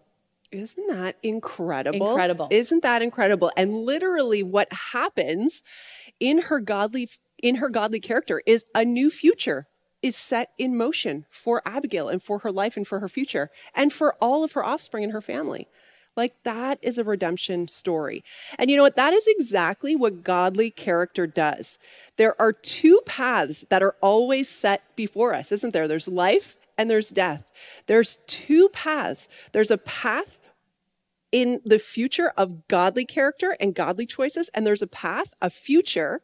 Isn't 0.50 0.88
that 0.88 1.16
incredible? 1.22 2.10
Incredible. 2.10 2.48
Isn't 2.50 2.82
that 2.82 3.02
incredible? 3.02 3.52
And 3.56 3.84
literally 3.84 4.42
what 4.42 4.72
happens 4.72 5.62
in 6.18 6.42
her 6.42 6.60
godly 6.60 7.10
in 7.40 7.56
her 7.56 7.68
godly 7.68 8.00
character 8.00 8.42
is 8.46 8.64
a 8.74 8.84
new 8.84 9.10
future 9.10 9.68
is 10.02 10.16
set 10.16 10.50
in 10.58 10.76
motion 10.76 11.26
for 11.28 11.62
Abigail 11.66 12.08
and 12.08 12.22
for 12.22 12.40
her 12.40 12.52
life 12.52 12.76
and 12.76 12.86
for 12.86 13.00
her 13.00 13.08
future 13.08 13.50
and 13.74 13.92
for 13.92 14.14
all 14.20 14.42
of 14.42 14.52
her 14.52 14.64
offspring 14.64 15.04
and 15.04 15.12
her 15.12 15.20
family. 15.20 15.68
Like 16.18 16.34
that 16.42 16.80
is 16.82 16.98
a 16.98 17.04
redemption 17.04 17.68
story. 17.68 18.24
And 18.58 18.68
you 18.68 18.76
know 18.76 18.82
what? 18.82 18.96
That 18.96 19.12
is 19.14 19.28
exactly 19.28 19.94
what 19.94 20.24
godly 20.24 20.68
character 20.68 21.28
does. 21.28 21.78
There 22.16 22.34
are 22.42 22.52
two 22.52 23.00
paths 23.06 23.64
that 23.70 23.84
are 23.84 23.94
always 24.00 24.48
set 24.48 24.82
before 24.96 25.32
us, 25.32 25.52
isn't 25.52 25.72
there? 25.72 25.86
There's 25.86 26.08
life 26.08 26.56
and 26.76 26.90
there's 26.90 27.10
death. 27.10 27.52
There's 27.86 28.18
two 28.26 28.68
paths. 28.70 29.28
There's 29.52 29.70
a 29.70 29.78
path 29.78 30.40
in 31.30 31.60
the 31.64 31.78
future 31.78 32.32
of 32.36 32.66
godly 32.66 33.04
character 33.04 33.56
and 33.60 33.72
godly 33.72 34.04
choices, 34.04 34.50
and 34.52 34.66
there's 34.66 34.82
a 34.82 34.88
path, 34.88 35.32
a 35.40 35.50
future 35.50 36.22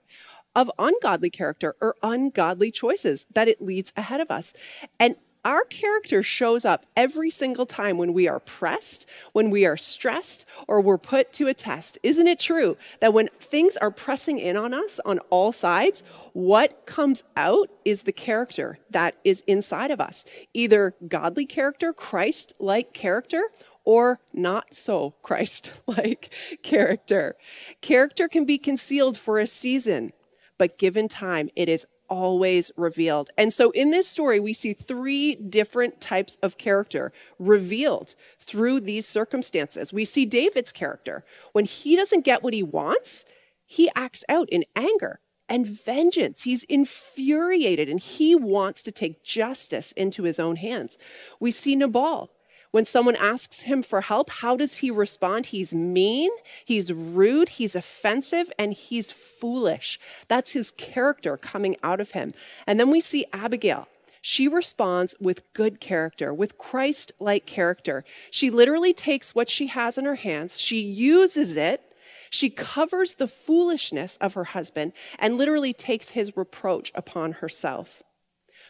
of 0.56 0.72
ungodly 0.76 1.30
character 1.30 1.76
or 1.80 1.94
ungodly 2.02 2.72
choices 2.72 3.26
that 3.32 3.46
it 3.46 3.62
leads 3.62 3.92
ahead 3.96 4.20
of 4.20 4.30
us. 4.30 4.54
And 4.98 5.14
our 5.44 5.64
character 5.64 6.22
shows 6.22 6.64
up 6.64 6.86
every 6.96 7.30
single 7.30 7.66
time 7.66 7.98
when 7.98 8.12
we 8.12 8.26
are 8.26 8.40
pressed, 8.40 9.06
when 9.32 9.50
we 9.50 9.66
are 9.66 9.76
stressed, 9.76 10.46
or 10.66 10.80
we're 10.80 10.98
put 10.98 11.32
to 11.34 11.46
a 11.48 11.54
test. 11.54 11.98
Isn't 12.02 12.26
it 12.26 12.40
true 12.40 12.76
that 13.00 13.12
when 13.12 13.28
things 13.40 13.76
are 13.76 13.90
pressing 13.90 14.38
in 14.38 14.56
on 14.56 14.72
us 14.72 15.00
on 15.04 15.18
all 15.30 15.52
sides, 15.52 16.02
what 16.32 16.86
comes 16.86 17.24
out 17.36 17.68
is 17.84 18.02
the 18.02 18.12
character 18.12 18.78
that 18.90 19.16
is 19.24 19.42
inside 19.46 19.90
of 19.90 20.00
us? 20.00 20.24
Either 20.54 20.94
godly 21.08 21.46
character, 21.46 21.92
Christ 21.92 22.54
like 22.58 22.92
character, 22.92 23.50
or 23.84 24.20
not 24.32 24.74
so 24.74 25.14
Christ 25.22 25.72
like 25.86 26.32
character. 26.62 27.36
Character 27.80 28.28
can 28.28 28.44
be 28.44 28.58
concealed 28.58 29.18
for 29.18 29.38
a 29.38 29.46
season, 29.46 30.12
but 30.58 30.78
given 30.78 31.08
time, 31.08 31.50
it 31.54 31.68
is 31.68 31.86
always 32.08 32.70
revealed. 32.76 33.30
And 33.36 33.52
so 33.52 33.70
in 33.70 33.90
this 33.90 34.08
story, 34.08 34.40
we 34.40 34.52
see 34.52 34.72
three 34.72 35.34
different 35.34 36.00
types 36.00 36.36
of 36.42 36.58
character 36.58 37.12
revealed 37.38 38.14
through 38.38 38.80
these 38.80 39.06
circumstances. 39.06 39.92
We 39.92 40.04
see 40.04 40.24
David's 40.24 40.72
character. 40.72 41.24
When 41.52 41.64
he 41.64 41.96
doesn't 41.96 42.24
get 42.24 42.42
what 42.42 42.54
he 42.54 42.62
wants, 42.62 43.24
he 43.66 43.90
acts 43.96 44.24
out 44.28 44.48
in 44.50 44.64
anger 44.76 45.20
and 45.48 45.66
vengeance. 45.66 46.42
He's 46.42 46.64
infuriated 46.64 47.88
and 47.88 48.00
he 48.00 48.34
wants 48.34 48.82
to 48.84 48.92
take 48.92 49.24
justice 49.24 49.92
into 49.92 50.24
his 50.24 50.38
own 50.38 50.56
hands. 50.56 50.98
We 51.40 51.50
see 51.50 51.76
Nabal. 51.76 52.30
When 52.74 52.84
someone 52.84 53.14
asks 53.14 53.60
him 53.60 53.84
for 53.84 54.00
help, 54.00 54.28
how 54.28 54.56
does 54.56 54.78
he 54.78 54.90
respond? 54.90 55.46
He's 55.46 55.72
mean, 55.72 56.32
he's 56.64 56.92
rude, 56.92 57.50
he's 57.50 57.76
offensive, 57.76 58.50
and 58.58 58.72
he's 58.72 59.12
foolish. 59.12 60.00
That's 60.26 60.54
his 60.54 60.72
character 60.72 61.36
coming 61.36 61.76
out 61.84 62.00
of 62.00 62.10
him. 62.10 62.34
And 62.66 62.80
then 62.80 62.90
we 62.90 63.00
see 63.00 63.26
Abigail. 63.32 63.86
She 64.20 64.48
responds 64.48 65.14
with 65.20 65.52
good 65.52 65.80
character, 65.80 66.34
with 66.34 66.58
Christ 66.58 67.12
like 67.20 67.46
character. 67.46 68.04
She 68.32 68.50
literally 68.50 68.92
takes 68.92 69.36
what 69.36 69.48
she 69.48 69.68
has 69.68 69.96
in 69.96 70.04
her 70.04 70.16
hands, 70.16 70.60
she 70.60 70.80
uses 70.80 71.56
it, 71.56 71.80
she 72.28 72.50
covers 72.50 73.14
the 73.14 73.28
foolishness 73.28 74.16
of 74.20 74.34
her 74.34 74.46
husband, 74.46 74.94
and 75.20 75.38
literally 75.38 75.74
takes 75.74 76.08
his 76.08 76.36
reproach 76.36 76.90
upon 76.96 77.34
herself. 77.34 78.02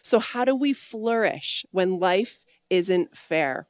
So, 0.03 0.19
how 0.19 0.45
do 0.45 0.55
we 0.55 0.75
flourish 0.75 1.65
when 1.71 1.99
life 1.99 2.45
isn't 2.69 3.17
fair? 3.17 3.67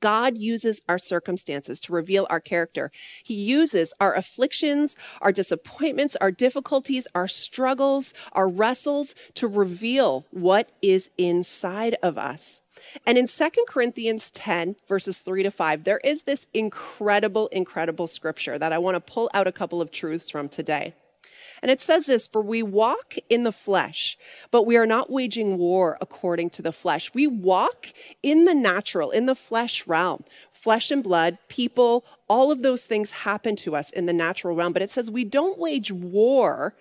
God 0.00 0.36
uses 0.36 0.82
our 0.88 0.98
circumstances 0.98 1.80
to 1.82 1.92
reveal 1.92 2.26
our 2.30 2.40
character. 2.40 2.90
He 3.24 3.34
uses 3.34 3.94
our 4.00 4.14
afflictions, 4.14 4.96
our 5.20 5.32
disappointments, 5.32 6.16
our 6.16 6.30
difficulties, 6.30 7.06
our 7.14 7.28
struggles, 7.28 8.14
our 8.32 8.48
wrestles 8.48 9.14
to 9.34 9.48
reveal 9.48 10.26
what 10.30 10.70
is 10.82 11.10
inside 11.16 11.96
of 12.02 12.18
us. 12.18 12.62
And 13.06 13.16
in 13.16 13.26
2 13.26 13.50
Corinthians 13.68 14.30
10, 14.30 14.76
verses 14.86 15.18
3 15.18 15.42
to 15.44 15.50
5, 15.50 15.84
there 15.84 16.00
is 16.04 16.22
this 16.22 16.46
incredible, 16.52 17.48
incredible 17.48 18.06
scripture 18.06 18.58
that 18.58 18.72
I 18.72 18.78
want 18.78 18.96
to 18.96 19.00
pull 19.00 19.30
out 19.32 19.46
a 19.46 19.52
couple 19.52 19.80
of 19.80 19.90
truths 19.90 20.28
from 20.28 20.48
today. 20.48 20.94
And 21.62 21.70
it 21.70 21.80
says 21.80 22.06
this 22.06 22.26
For 22.26 22.42
we 22.42 22.62
walk 22.62 23.14
in 23.28 23.44
the 23.44 23.52
flesh, 23.52 24.18
but 24.50 24.64
we 24.64 24.76
are 24.76 24.86
not 24.86 25.10
waging 25.10 25.58
war 25.58 25.98
according 26.00 26.50
to 26.50 26.62
the 26.62 26.72
flesh. 26.72 27.12
We 27.14 27.26
walk 27.26 27.92
in 28.22 28.44
the 28.44 28.54
natural, 28.54 29.10
in 29.10 29.26
the 29.26 29.34
flesh 29.34 29.86
realm. 29.86 30.24
Flesh 30.52 30.90
and 30.90 31.02
blood, 31.02 31.38
people, 31.48 32.04
all 32.28 32.50
of 32.50 32.62
those 32.62 32.84
things 32.84 33.10
happen 33.10 33.56
to 33.56 33.76
us 33.76 33.90
in 33.90 34.06
the 34.06 34.12
natural 34.12 34.56
realm. 34.56 34.72
But 34.72 34.82
it 34.82 34.90
says 34.90 35.10
we 35.10 35.24
don't 35.24 35.58
wage 35.58 35.92
war 35.92 36.74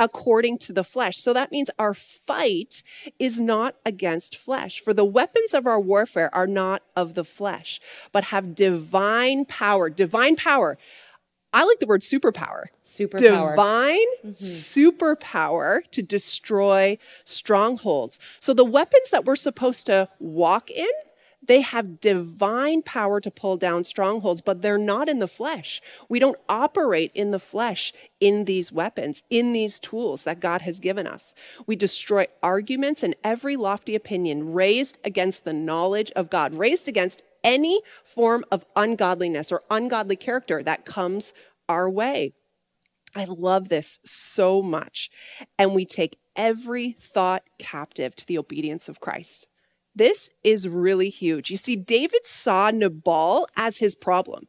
according 0.00 0.56
to 0.56 0.72
the 0.72 0.82
flesh. 0.82 1.18
So 1.18 1.34
that 1.34 1.52
means 1.52 1.70
our 1.78 1.92
fight 1.92 2.82
is 3.18 3.38
not 3.38 3.76
against 3.84 4.34
flesh. 4.34 4.80
For 4.80 4.94
the 4.94 5.04
weapons 5.04 5.52
of 5.52 5.66
our 5.66 5.78
warfare 5.78 6.34
are 6.34 6.46
not 6.46 6.82
of 6.96 7.12
the 7.12 7.22
flesh, 7.22 7.80
but 8.10 8.24
have 8.24 8.54
divine 8.54 9.44
power. 9.44 9.90
Divine 9.90 10.36
power 10.36 10.78
I 11.52 11.64
like 11.64 11.80
the 11.80 11.86
word 11.86 12.02
superpower. 12.02 12.66
Superpower. 12.84 13.50
Divine 13.50 14.06
mm-hmm. 14.24 14.30
superpower 14.30 15.82
to 15.90 16.02
destroy 16.02 16.98
strongholds. 17.24 18.18
So 18.38 18.54
the 18.54 18.64
weapons 18.64 19.10
that 19.10 19.24
we're 19.24 19.36
supposed 19.36 19.86
to 19.86 20.08
walk 20.20 20.70
in, 20.70 20.88
they 21.42 21.62
have 21.62 22.00
divine 22.00 22.82
power 22.82 23.20
to 23.20 23.30
pull 23.30 23.56
down 23.56 23.82
strongholds, 23.82 24.40
but 24.40 24.62
they're 24.62 24.78
not 24.78 25.08
in 25.08 25.18
the 25.18 25.26
flesh. 25.26 25.80
We 26.08 26.18
don't 26.18 26.38
operate 26.48 27.10
in 27.14 27.30
the 27.30 27.38
flesh 27.38 27.92
in 28.20 28.44
these 28.44 28.70
weapons, 28.70 29.22
in 29.30 29.52
these 29.52 29.80
tools 29.80 30.24
that 30.24 30.38
God 30.38 30.62
has 30.62 30.78
given 30.78 31.06
us. 31.06 31.34
We 31.66 31.76
destroy 31.76 32.26
arguments 32.42 33.02
and 33.02 33.16
every 33.24 33.56
lofty 33.56 33.94
opinion 33.94 34.52
raised 34.52 34.98
against 35.02 35.44
the 35.44 35.54
knowledge 35.54 36.12
of 36.14 36.30
God, 36.30 36.54
raised 36.54 36.86
against 36.86 37.22
any 37.42 37.80
form 38.04 38.44
of 38.50 38.64
ungodliness 38.76 39.50
or 39.52 39.62
ungodly 39.70 40.16
character 40.16 40.62
that 40.62 40.84
comes 40.84 41.32
our 41.68 41.88
way. 41.88 42.34
I 43.14 43.24
love 43.24 43.68
this 43.68 44.00
so 44.04 44.62
much. 44.62 45.10
And 45.58 45.74
we 45.74 45.84
take 45.84 46.18
every 46.36 46.96
thought 47.00 47.42
captive 47.58 48.14
to 48.16 48.26
the 48.26 48.38
obedience 48.38 48.88
of 48.88 49.00
Christ. 49.00 49.46
This 49.94 50.30
is 50.44 50.68
really 50.68 51.10
huge. 51.10 51.50
You 51.50 51.56
see, 51.56 51.76
David 51.76 52.24
saw 52.24 52.70
Nabal 52.70 53.48
as 53.56 53.78
his 53.78 53.94
problem. 53.94 54.46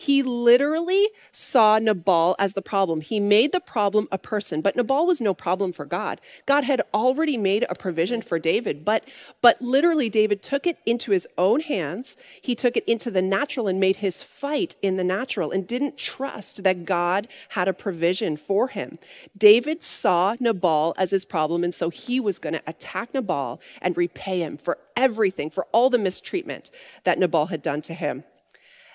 He 0.00 0.22
literally 0.22 1.10
saw 1.30 1.78
Nabal 1.78 2.34
as 2.38 2.54
the 2.54 2.62
problem. 2.62 3.02
He 3.02 3.20
made 3.20 3.52
the 3.52 3.60
problem 3.60 4.08
a 4.10 4.16
person, 4.16 4.62
but 4.62 4.74
Nabal 4.74 5.06
was 5.06 5.20
no 5.20 5.34
problem 5.34 5.74
for 5.74 5.84
God. 5.84 6.22
God 6.46 6.64
had 6.64 6.80
already 6.94 7.36
made 7.36 7.66
a 7.68 7.74
provision 7.74 8.22
for 8.22 8.38
David, 8.38 8.82
but 8.82 9.04
but 9.42 9.60
literally 9.60 10.08
David 10.08 10.42
took 10.42 10.66
it 10.66 10.78
into 10.86 11.10
his 11.10 11.28
own 11.36 11.60
hands. 11.60 12.16
He 12.40 12.54
took 12.54 12.78
it 12.78 12.84
into 12.86 13.10
the 13.10 13.20
natural 13.20 13.68
and 13.68 13.78
made 13.78 13.96
his 13.96 14.22
fight 14.22 14.74
in 14.80 14.96
the 14.96 15.04
natural 15.04 15.50
and 15.50 15.66
didn't 15.66 15.98
trust 15.98 16.62
that 16.62 16.86
God 16.86 17.28
had 17.50 17.68
a 17.68 17.74
provision 17.74 18.38
for 18.38 18.68
him. 18.68 18.98
David 19.36 19.82
saw 19.82 20.34
Nabal 20.40 20.94
as 20.96 21.10
his 21.10 21.26
problem 21.26 21.62
and 21.62 21.74
so 21.74 21.90
he 21.90 22.18
was 22.18 22.38
going 22.38 22.54
to 22.54 22.62
attack 22.66 23.12
Nabal 23.12 23.60
and 23.82 23.98
repay 23.98 24.40
him 24.40 24.56
for 24.56 24.78
everything, 24.96 25.50
for 25.50 25.66
all 25.72 25.90
the 25.90 25.98
mistreatment 25.98 26.70
that 27.04 27.18
Nabal 27.18 27.48
had 27.48 27.60
done 27.60 27.82
to 27.82 27.92
him 27.92 28.24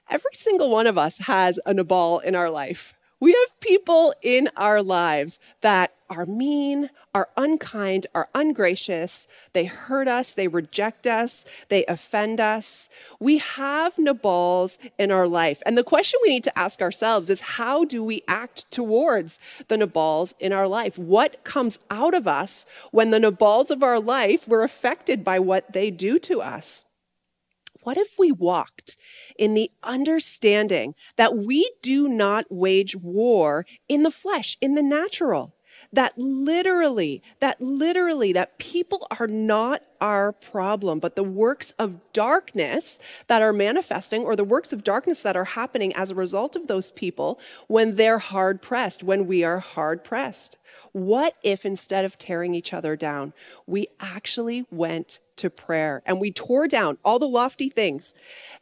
every 0.10 0.34
single 0.34 0.70
one 0.70 0.88
of 0.88 0.98
us 0.98 1.20
has 1.20 1.60
a 1.66 1.74
Nabal 1.74 2.20
in 2.20 2.36
our 2.36 2.50
life. 2.50 2.94
We 3.20 3.32
have 3.32 3.60
people 3.62 4.14
in 4.22 4.50
our 4.58 4.84
lives 4.84 5.40
that 5.62 5.94
are 6.10 6.26
mean, 6.26 6.90
are 7.14 7.30
unkind, 7.38 8.08
are 8.14 8.30
ungracious. 8.36 9.26
They 9.54 9.66
hurt 9.66 10.08
us, 10.08 10.34
they 10.34 10.48
reject 10.48 11.08
us, 11.08 11.46
they 11.70 11.86
offend 11.86 12.42
us. 12.42 12.90
We 13.20 13.38
have 13.38 13.98
Nabals 13.98 14.78
in 15.00 15.12
our 15.12 15.28
life. 15.28 15.64
And 15.66 15.78
the 15.78 15.84
question 15.84 16.20
we 16.22 16.30
need 16.30 16.44
to 16.44 16.60
ask 16.60 16.82
ourselves 16.82 17.30
is 17.30 17.42
how 17.42 17.86
do 17.86 18.04
we 18.04 18.22
act 18.28 18.70
towards 18.70 19.40
the 19.70 19.78
Nabals 19.78 20.36
in 20.40 20.52
our 20.52 20.68
life? 20.68 20.98
What 20.98 21.44
comes 21.44 21.80
out 21.90 22.14
of 22.14 22.28
us 22.28 22.66
when 22.92 23.12
the 23.12 23.20
Nabals 23.20 23.72
of 23.72 23.82
our 23.82 24.00
life 24.00 24.48
were 24.48 24.64
affected 24.64 25.24
by 25.24 25.40
what 25.40 25.72
they 25.72 25.90
do 25.90 26.20
to 26.20 26.42
us? 26.42 26.86
What 27.86 27.98
if 27.98 28.18
we 28.18 28.32
walked 28.32 28.98
in 29.38 29.54
the 29.54 29.70
understanding 29.84 30.96
that 31.18 31.38
we 31.38 31.72
do 31.84 32.08
not 32.08 32.46
wage 32.50 32.96
war 32.96 33.64
in 33.88 34.02
the 34.02 34.10
flesh, 34.10 34.58
in 34.60 34.74
the 34.74 34.82
natural? 34.82 35.55
That 35.96 36.18
literally, 36.18 37.24
that 37.40 37.62
literally, 37.62 38.34
that 38.34 38.58
people 38.58 39.08
are 39.18 39.28
not 39.28 39.82
our 40.02 40.34
problem, 40.34 41.00
but 41.00 41.16
the 41.16 41.24
works 41.24 41.72
of 41.80 42.12
darkness 42.12 43.00
that 43.28 43.42
are 43.42 43.54
manifesting, 43.54 44.24
or 44.24 44.36
the 44.36 44.44
works 44.44 44.74
of 44.74 44.84
darkness 44.84 45.22
that 45.22 45.38
are 45.38 45.46
happening 45.46 45.94
as 45.96 46.10
a 46.10 46.16
result 46.16 46.58
of 46.58 46.68
those 46.68 46.92
people 46.92 47.40
when 47.68 47.96
they're 47.96 48.20
hard 48.20 48.62
pressed, 48.62 49.04
when 49.04 49.26
we 49.26 49.46
are 49.46 49.60
hard 49.60 50.04
pressed. 50.04 50.58
What 50.92 51.36
if 51.44 51.66
instead 51.66 52.04
of 52.04 52.18
tearing 52.18 52.54
each 52.56 52.74
other 52.74 52.98
down, 52.98 53.32
we 53.66 53.88
actually 54.02 54.66
went 54.70 55.20
to 55.38 55.50
prayer 55.50 56.02
and 56.06 56.20
we 56.20 56.32
tore 56.32 56.68
down 56.68 56.98
all 57.04 57.20
the 57.20 57.28
lofty 57.28 57.70
things 57.70 58.14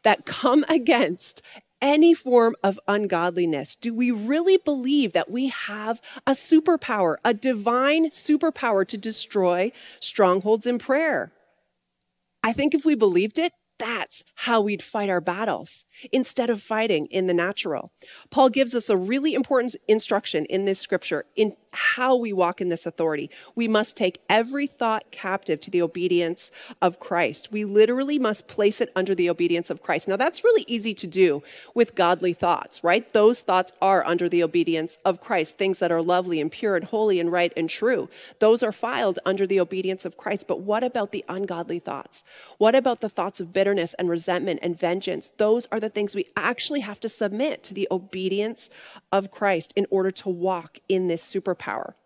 that 0.04 0.24
come 0.24 0.64
against 0.68 1.42
any 1.84 2.14
form 2.14 2.56
of 2.64 2.80
ungodliness? 2.88 3.76
Do 3.76 3.94
we 3.94 4.10
really 4.10 4.56
believe 4.56 5.12
that 5.12 5.30
we 5.30 5.48
have 5.48 6.00
a 6.26 6.32
superpower, 6.32 7.16
a 7.24 7.34
divine 7.34 8.08
superpower 8.08 8.88
to 8.88 8.96
destroy 8.96 9.70
strongholds 10.00 10.66
in 10.66 10.78
prayer? 10.78 11.32
I 12.42 12.52
think 12.52 12.74
if 12.74 12.84
we 12.84 12.94
believed 12.94 13.38
it, 13.38 13.52
that's 13.78 14.24
how 14.34 14.60
we'd 14.60 14.82
fight 14.82 15.10
our 15.10 15.20
battles 15.20 15.84
instead 16.12 16.48
of 16.48 16.62
fighting 16.62 17.06
in 17.06 17.26
the 17.26 17.34
natural. 17.34 17.92
Paul 18.30 18.48
gives 18.48 18.74
us 18.74 18.88
a 18.88 18.96
really 18.96 19.34
important 19.34 19.76
instruction 19.88 20.46
in 20.46 20.64
this 20.64 20.78
scripture 20.78 21.26
in 21.36 21.54
how 21.74 22.14
we 22.14 22.32
walk 22.32 22.60
in 22.60 22.68
this 22.68 22.86
authority. 22.86 23.30
We 23.54 23.68
must 23.68 23.96
take 23.96 24.20
every 24.28 24.66
thought 24.66 25.10
captive 25.10 25.60
to 25.60 25.70
the 25.70 25.82
obedience 25.82 26.50
of 26.80 27.00
Christ. 27.00 27.50
We 27.50 27.64
literally 27.64 28.18
must 28.18 28.46
place 28.46 28.80
it 28.80 28.92
under 28.94 29.14
the 29.14 29.28
obedience 29.28 29.70
of 29.70 29.82
Christ. 29.82 30.08
Now, 30.08 30.16
that's 30.16 30.44
really 30.44 30.64
easy 30.66 30.94
to 30.94 31.06
do 31.06 31.42
with 31.74 31.94
godly 31.94 32.32
thoughts, 32.32 32.84
right? 32.84 33.12
Those 33.12 33.40
thoughts 33.40 33.72
are 33.82 34.06
under 34.06 34.28
the 34.28 34.42
obedience 34.42 34.98
of 35.04 35.20
Christ, 35.20 35.58
things 35.58 35.78
that 35.80 35.90
are 35.90 36.02
lovely 36.02 36.40
and 36.40 36.50
pure 36.50 36.76
and 36.76 36.84
holy 36.84 37.18
and 37.18 37.30
right 37.32 37.52
and 37.56 37.68
true. 37.68 38.08
Those 38.38 38.62
are 38.62 38.72
filed 38.72 39.18
under 39.26 39.46
the 39.46 39.60
obedience 39.60 40.04
of 40.04 40.16
Christ. 40.16 40.46
But 40.46 40.60
what 40.60 40.84
about 40.84 41.10
the 41.10 41.24
ungodly 41.28 41.78
thoughts? 41.78 42.22
What 42.58 42.74
about 42.74 43.00
the 43.00 43.08
thoughts 43.08 43.40
of 43.40 43.52
bitterness 43.52 43.94
and 43.94 44.08
resentment 44.08 44.60
and 44.62 44.78
vengeance? 44.78 45.32
Those 45.38 45.66
are 45.72 45.80
the 45.80 45.88
things 45.88 46.14
we 46.14 46.28
actually 46.36 46.80
have 46.80 47.00
to 47.00 47.08
submit 47.08 47.62
to 47.64 47.74
the 47.74 47.88
obedience 47.90 48.70
of 49.10 49.30
Christ 49.30 49.72
in 49.74 49.86
order 49.90 50.10
to 50.12 50.28
walk 50.28 50.78
in 50.88 51.08
this 51.08 51.22
superpower 51.22 51.63
power. 51.64 51.96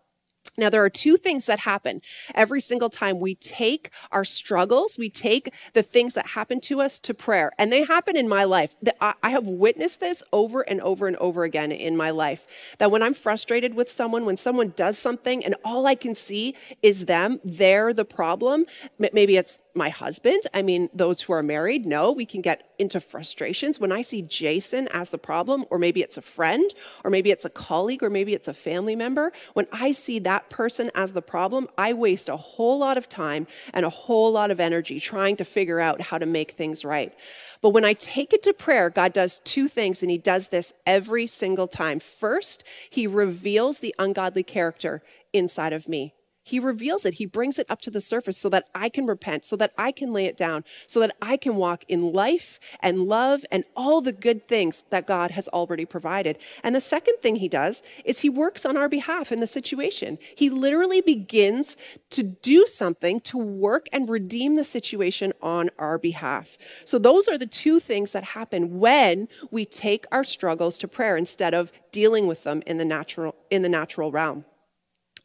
Now, 0.57 0.69
there 0.69 0.83
are 0.83 0.89
two 0.89 1.15
things 1.15 1.45
that 1.45 1.59
happen 1.59 2.01
every 2.35 2.59
single 2.59 2.89
time 2.89 3.19
we 3.19 3.35
take 3.35 3.91
our 4.11 4.25
struggles, 4.25 4.97
we 4.97 5.09
take 5.09 5.53
the 5.73 5.83
things 5.83 6.13
that 6.13 6.27
happen 6.27 6.59
to 6.61 6.81
us 6.81 6.99
to 6.99 7.13
prayer. 7.13 7.51
And 7.57 7.71
they 7.71 7.83
happen 7.83 8.15
in 8.15 8.27
my 8.27 8.43
life. 8.43 8.75
I 9.01 9.29
have 9.29 9.45
witnessed 9.45 9.99
this 9.99 10.23
over 10.33 10.61
and 10.61 10.81
over 10.81 11.07
and 11.07 11.15
over 11.17 11.43
again 11.43 11.71
in 11.71 11.95
my 11.95 12.09
life. 12.09 12.45
That 12.79 12.91
when 12.91 13.03
I'm 13.03 13.13
frustrated 13.13 13.73
with 13.73 13.91
someone, 13.91 14.25
when 14.25 14.37
someone 14.37 14.73
does 14.75 14.97
something 14.97 15.45
and 15.45 15.55
all 15.63 15.85
I 15.85 15.95
can 15.95 16.15
see 16.15 16.55
is 16.81 17.05
them, 17.05 17.39
they're 17.43 17.93
the 17.93 18.05
problem. 18.05 18.65
Maybe 18.97 19.37
it's 19.37 19.59
my 19.75 19.89
husband. 19.89 20.43
I 20.53 20.61
mean, 20.61 20.89
those 20.93 21.21
who 21.21 21.33
are 21.33 21.43
married 21.43 21.85
know 21.85 22.11
we 22.11 22.25
can 22.25 22.41
get 22.41 22.63
into 22.79 22.99
frustrations. 22.99 23.79
When 23.79 23.91
I 23.91 24.01
see 24.01 24.21
Jason 24.21 24.87
as 24.89 25.09
the 25.09 25.17
problem, 25.17 25.65
or 25.69 25.77
maybe 25.77 26.01
it's 26.01 26.17
a 26.17 26.21
friend, 26.21 26.73
or 27.03 27.11
maybe 27.11 27.29
it's 27.29 27.45
a 27.45 27.49
colleague, 27.49 28.01
or 28.01 28.09
maybe 28.09 28.33
it's 28.33 28.47
a 28.47 28.53
family 28.53 28.95
member, 28.95 29.31
when 29.53 29.67
I 29.71 29.91
see 29.91 30.19
that 30.19 30.49
person 30.49 30.91
as 30.95 31.13
the 31.13 31.21
problem, 31.21 31.67
I 31.77 31.93
waste 31.93 32.29
a 32.29 32.37
whole 32.37 32.79
lot 32.79 32.97
of 32.97 33.07
time 33.07 33.47
and 33.73 33.85
a 33.85 33.89
whole 33.89 34.31
lot 34.31 34.51
of 34.51 34.59
energy 34.59 34.99
trying 34.99 35.35
to 35.37 35.45
figure 35.45 35.79
out 35.79 36.01
how 36.01 36.17
to 36.17 36.25
make 36.25 36.51
things 36.51 36.83
right. 36.83 37.13
But 37.61 37.69
when 37.69 37.85
I 37.85 37.93
take 37.93 38.33
it 38.33 38.43
to 38.43 38.53
prayer, 38.53 38.89
God 38.89 39.13
does 39.13 39.39
two 39.43 39.67
things, 39.67 40.01
and 40.01 40.09
He 40.09 40.17
does 40.17 40.47
this 40.47 40.73
every 40.85 41.27
single 41.27 41.67
time. 41.67 41.99
First, 41.99 42.63
He 42.89 43.05
reveals 43.05 43.79
the 43.79 43.93
ungodly 43.99 44.43
character 44.43 45.03
inside 45.33 45.73
of 45.73 45.87
me. 45.87 46.13
He 46.49 46.59
reveals 46.59 47.05
it. 47.05 47.15
He 47.15 47.27
brings 47.27 47.59
it 47.59 47.67
up 47.69 47.79
to 47.81 47.91
the 47.91 48.01
surface 48.01 48.37
so 48.37 48.49
that 48.49 48.67
I 48.73 48.89
can 48.89 49.05
repent, 49.05 49.45
so 49.45 49.55
that 49.57 49.71
I 49.77 49.91
can 49.91 50.11
lay 50.11 50.25
it 50.25 50.35
down, 50.35 50.63
so 50.87 50.99
that 50.99 51.15
I 51.21 51.37
can 51.37 51.55
walk 51.57 51.85
in 51.87 52.11
life 52.11 52.59
and 52.79 53.03
love 53.03 53.45
and 53.51 53.63
all 53.75 54.01
the 54.01 54.11
good 54.11 54.47
things 54.47 54.83
that 54.89 55.05
God 55.05 55.31
has 55.31 55.47
already 55.49 55.85
provided. 55.85 56.39
And 56.63 56.75
the 56.75 56.81
second 56.81 57.17
thing 57.21 57.35
he 57.35 57.47
does 57.47 57.83
is 58.03 58.19
he 58.19 58.29
works 58.29 58.65
on 58.65 58.77
our 58.77 58.89
behalf 58.89 59.31
in 59.31 59.41
the 59.41 59.47
situation. 59.47 60.17
He 60.35 60.49
literally 60.49 61.01
begins 61.01 61.77
to 62.09 62.23
do 62.23 62.65
something 62.65 63.19
to 63.21 63.37
work 63.37 63.87
and 63.93 64.09
redeem 64.09 64.55
the 64.55 64.63
situation 64.63 65.33
on 65.41 65.69
our 65.77 65.99
behalf. 65.99 66.57
So 66.83 66.97
those 66.97 67.27
are 67.27 67.37
the 67.37 67.45
two 67.45 67.79
things 67.79 68.11
that 68.11 68.23
happen 68.23 68.79
when 68.79 69.27
we 69.51 69.65
take 69.65 70.05
our 70.11 70.23
struggles 70.23 70.79
to 70.79 70.87
prayer 70.87 71.15
instead 71.15 71.53
of 71.53 71.71
dealing 71.91 72.25
with 72.25 72.43
them 72.43 72.63
in 72.65 72.77
the 72.77 72.85
natural 72.85 73.35
in 73.49 73.61
the 73.61 73.69
natural 73.69 74.11
realm. 74.11 74.45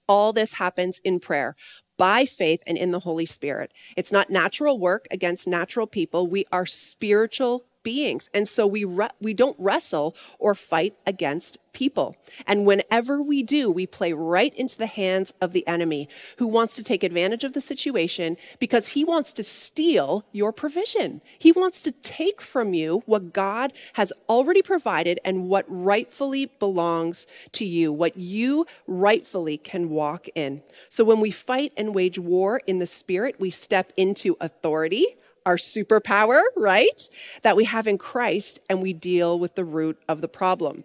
All 0.09 0.33
this 0.33 0.55
happens 0.55 1.01
in 1.05 1.21
prayer 1.21 1.57
by 1.97 2.25
faith 2.25 2.61
and 2.67 2.77
in 2.77 2.91
the 2.91 3.01
Holy 3.01 3.27
Spirit. 3.27 3.73
It's 3.97 4.13
not 4.13 4.31
natural 4.31 4.79
work 4.79 5.07
against 5.11 5.47
natural 5.47 5.87
people. 5.87 6.27
We 6.27 6.45
are 6.53 6.67
spiritual 6.67 7.65
beings. 7.85 8.29
And 8.35 8.49
so 8.49 8.67
we, 8.67 8.83
re- 8.85 9.11
we 9.21 9.33
don't 9.33 9.57
wrestle 9.61 10.17
or 10.41 10.57
fight 10.57 10.97
against 11.07 11.59
people. 11.73 12.17
And 12.47 12.65
whenever 12.65 13.21
we 13.21 13.43
do, 13.43 13.71
we 13.71 13.87
play 13.87 14.13
right 14.13 14.55
into 14.55 14.79
the 14.79 14.87
hands 14.87 15.35
of 15.41 15.53
the 15.53 15.67
enemy 15.67 16.09
who 16.39 16.47
wants 16.47 16.75
to 16.77 16.85
take 16.85 17.03
advantage 17.03 17.45
of 17.45 17.53
the 17.53 17.61
situation 17.61 18.37
because 18.59 18.89
he 18.89 19.05
wants 19.05 19.33
to 19.35 19.43
steal 19.43 20.25
your 20.33 20.53
provision. 20.53 21.21
He 21.39 21.53
wants 21.53 21.83
to 21.83 21.93
take 21.93 22.41
from 22.41 22.73
you 22.73 23.03
what 23.05 23.33
God 23.33 23.73
has 23.95 24.13
already 24.29 24.63
provided 24.63 25.21
and 25.25 25.49
what 25.49 25.67
rightfully 25.69 26.47
belongs 26.59 27.27
to 27.53 27.67
you, 27.67 27.93
what 27.93 28.17
you 28.17 28.67
rightfully 28.87 29.59
can 29.59 29.91
walk 29.91 30.29
in. 30.35 30.63
So 30.89 31.05
when 31.05 31.21
we 31.21 31.31
fight 31.31 31.73
and 31.77 31.95
wage 31.95 32.19
war 32.19 32.63
in 32.67 32.79
the 32.79 32.87
spirit, 32.87 33.37
we 33.39 33.51
step 33.51 33.93
into 33.97 34.37
authority 34.41 35.17
our 35.47 35.57
superpower, 35.57 36.43
right? 36.57 37.09
That 37.43 37.57
we 37.57 37.65
have 37.65 37.87
in 37.87 37.99
Christ, 37.99 38.61
and 38.69 38.83
we 38.83 38.93
deal 38.93 39.39
with 39.39 39.55
the 39.55 39.65
root 39.65 39.99
of 40.09 40.21
the 40.21 40.29
problem. 40.29 40.85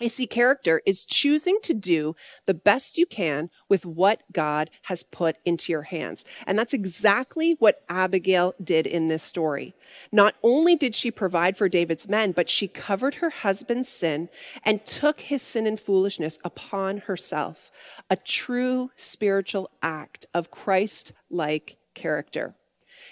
You 0.00 0.08
see, 0.08 0.26
character 0.26 0.82
is 0.84 1.04
choosing 1.04 1.58
to 1.62 1.72
do 1.72 2.16
the 2.46 2.54
best 2.54 2.98
you 2.98 3.06
can 3.06 3.48
with 3.68 3.86
what 3.86 4.22
God 4.32 4.70
has 4.82 5.04
put 5.04 5.36
into 5.44 5.70
your 5.70 5.82
hands. 5.82 6.24
And 6.46 6.58
that's 6.58 6.74
exactly 6.74 7.56
what 7.60 7.82
Abigail 7.88 8.54
did 8.62 8.88
in 8.88 9.06
this 9.06 9.22
story. 9.22 9.72
Not 10.10 10.34
only 10.42 10.74
did 10.74 10.96
she 10.96 11.10
provide 11.12 11.56
for 11.56 11.68
David's 11.68 12.08
men, 12.08 12.32
but 12.32 12.50
she 12.50 12.66
covered 12.66 13.16
her 13.16 13.30
husband's 13.30 13.88
sin 13.88 14.28
and 14.64 14.84
took 14.84 15.20
his 15.20 15.42
sin 15.42 15.66
and 15.66 15.78
foolishness 15.78 16.38
upon 16.44 16.98
herself. 16.98 17.70
A 18.10 18.16
true 18.16 18.90
spiritual 18.96 19.70
act 19.80 20.26
of 20.34 20.50
Christ 20.50 21.12
like 21.30 21.76
character. 21.94 22.56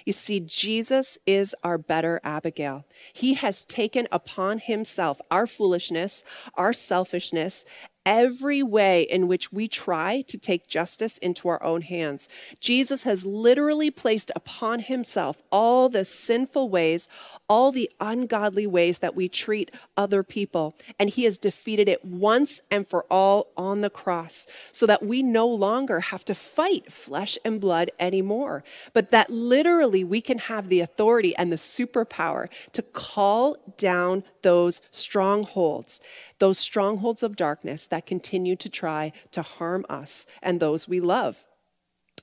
You 0.04 0.12
see, 0.12 0.40
Jesus 0.40 1.18
is 1.26 1.54
our 1.62 1.78
better 1.78 2.20
Abigail. 2.24 2.84
He 3.12 3.34
has 3.34 3.64
taken 3.64 4.08
upon 4.10 4.58
himself 4.58 5.20
our 5.30 5.46
foolishness, 5.46 6.24
our 6.54 6.72
selfishness, 6.72 7.64
every 8.04 8.62
way 8.62 9.02
in 9.02 9.28
which 9.28 9.52
we 9.52 9.68
try 9.68 10.22
to 10.22 10.36
take 10.38 10.66
justice 10.66 11.18
into 11.18 11.48
our 11.48 11.62
own 11.62 11.82
hands. 11.82 12.28
Jesus 12.60 13.04
has 13.04 13.24
literally 13.24 13.90
placed 13.90 14.30
upon 14.34 14.80
himself 14.80 15.42
all 15.52 15.88
the 15.88 16.04
sinful 16.04 16.68
ways, 16.68 17.08
all 17.48 17.72
the 17.72 17.90
ungodly 18.00 18.66
ways 18.66 18.98
that 18.98 19.14
we 19.14 19.28
treat 19.28 19.70
other 19.96 20.22
people, 20.22 20.76
and 20.98 21.10
he 21.10 21.24
has 21.24 21.38
defeated 21.38 21.88
it 21.88 22.04
once 22.04 22.60
and 22.70 22.88
for 22.88 23.04
all 23.10 23.48
on 23.56 23.80
the 23.80 23.90
cross 23.90 24.46
so 24.72 24.86
that 24.86 25.04
we 25.04 25.22
no 25.22 25.46
longer 25.46 26.00
have 26.00 26.24
to 26.24 26.34
fight 26.34 26.92
flesh 26.92 27.38
and 27.44 27.60
blood 27.60 27.90
anymore, 27.98 28.64
but 28.92 29.10
that 29.10 29.30
literally 29.30 30.02
we 30.02 30.20
can 30.20 30.38
have 30.38 30.68
the 30.68 30.80
authority 30.80 31.36
and 31.36 31.52
the 31.52 31.56
superpower 31.56 32.48
to 32.72 32.82
call 32.82 33.56
down 33.76 34.24
those 34.42 34.80
strongholds, 34.90 36.00
those 36.38 36.58
strongholds 36.58 37.22
of 37.22 37.36
darkness 37.36 37.86
that 37.86 38.06
continue 38.06 38.56
to 38.56 38.68
try 38.68 39.12
to 39.30 39.42
harm 39.42 39.84
us 39.88 40.26
and 40.42 40.60
those 40.60 40.88
we 40.88 41.00
love. 41.00 41.44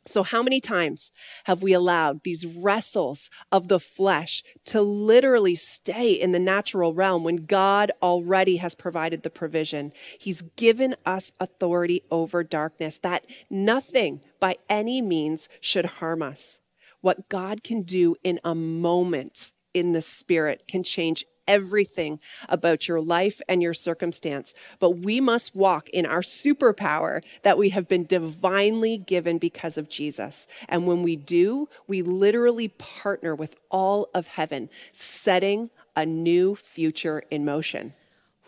So, 0.05 0.23
how 0.23 0.41
many 0.41 0.59
times 0.59 1.11
have 1.43 1.61
we 1.61 1.73
allowed 1.73 2.23
these 2.23 2.45
wrestles 2.45 3.29
of 3.51 3.67
the 3.67 3.79
flesh 3.79 4.43
to 4.65 4.81
literally 4.81 5.55
stay 5.55 6.13
in 6.13 6.31
the 6.31 6.39
natural 6.39 6.93
realm 6.93 7.23
when 7.23 7.45
God 7.45 7.91
already 8.01 8.57
has 8.57 8.73
provided 8.75 9.21
the 9.21 9.29
provision? 9.29 9.93
He's 10.17 10.41
given 10.55 10.95
us 11.05 11.31
authority 11.39 12.03
over 12.09 12.43
darkness, 12.43 12.97
that 13.03 13.25
nothing 13.49 14.21
by 14.39 14.57
any 14.69 15.01
means 15.01 15.47
should 15.61 15.85
harm 15.85 16.23
us. 16.23 16.59
What 17.01 17.29
God 17.29 17.63
can 17.63 17.83
do 17.83 18.15
in 18.23 18.39
a 18.43 18.55
moment 18.55 19.51
in 19.73 19.93
the 19.93 20.01
spirit 20.01 20.63
can 20.67 20.83
change 20.83 21.25
everything 21.49 22.19
about 22.47 22.87
your 22.87 23.01
life 23.01 23.41
and 23.49 23.61
your 23.61 23.73
circumstance. 23.73 24.53
But 24.79 24.99
we 24.99 25.19
must 25.19 25.55
walk 25.55 25.89
in 25.89 26.05
our 26.05 26.21
superpower 26.21 27.23
that 27.41 27.57
we 27.57 27.69
have 27.69 27.87
been 27.87 28.05
divinely 28.05 28.97
given 28.97 29.39
because 29.39 29.77
of 29.77 29.89
Jesus. 29.89 30.47
And 30.69 30.87
when 30.87 31.03
we 31.03 31.15
do, 31.17 31.67
we 31.87 32.03
literally 32.03 32.69
partner 32.69 33.33
with 33.35 33.55
all 33.71 34.07
of 34.13 34.27
heaven, 34.27 34.69
setting 34.93 35.71
a 35.95 36.05
new 36.05 36.55
future 36.55 37.23
in 37.31 37.43
motion. 37.43 37.93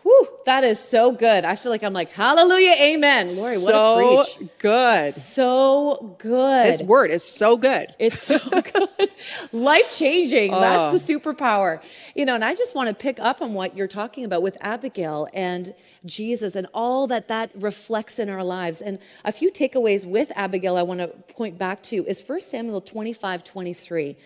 Whew, 0.02 0.28
that 0.44 0.64
is 0.64 0.78
so 0.78 1.12
good. 1.12 1.44
I 1.44 1.54
feel 1.54 1.70
like 1.70 1.82
I'm 1.82 1.92
like, 1.92 2.12
hallelujah, 2.12 2.74
amen. 2.80 3.36
Lori, 3.36 3.58
what 3.58 3.74
a 3.74 4.22
preach. 4.38 4.50
good. 4.58 5.14
So 5.14 6.16
good. 6.18 6.72
This 6.72 6.82
word 6.82 7.10
is 7.10 7.22
so 7.22 7.56
good. 7.56 7.94
It's 7.98 8.22
so 8.22 8.38
good. 8.50 9.10
Life 9.52 9.90
changing. 9.90 10.54
Oh. 10.54 10.60
That's 10.60 11.04
the 11.04 11.14
oh. 11.14 11.18
superpower. 11.18 11.82
You 12.14 12.24
know, 12.24 12.34
and 12.34 12.44
I 12.44 12.54
just 12.54 12.74
want 12.74 12.88
to 12.88 12.94
pick 12.94 13.20
up 13.20 13.40
on 13.42 13.54
what 13.54 13.76
you're 13.76 13.88
talking 13.88 14.24
about 14.24 14.42
with 14.42 14.56
Abigail 14.60 15.28
and 15.32 15.74
Jesus 16.04 16.56
and 16.56 16.66
all 16.74 17.06
that 17.06 17.28
that 17.28 17.50
reflects 17.54 18.18
in 18.18 18.28
our 18.28 18.44
lives. 18.44 18.80
And 18.80 18.98
a 19.24 19.32
few 19.32 19.50
takeaways 19.50 20.04
with 20.04 20.32
Abigail 20.34 20.76
I 20.76 20.82
want 20.82 21.00
to 21.00 21.08
point 21.34 21.58
back 21.58 21.82
to 21.84 22.04
is 22.06 22.22
1 22.26 22.40
Samuel 22.40 22.80
25, 22.80 23.44
23. 23.44 24.16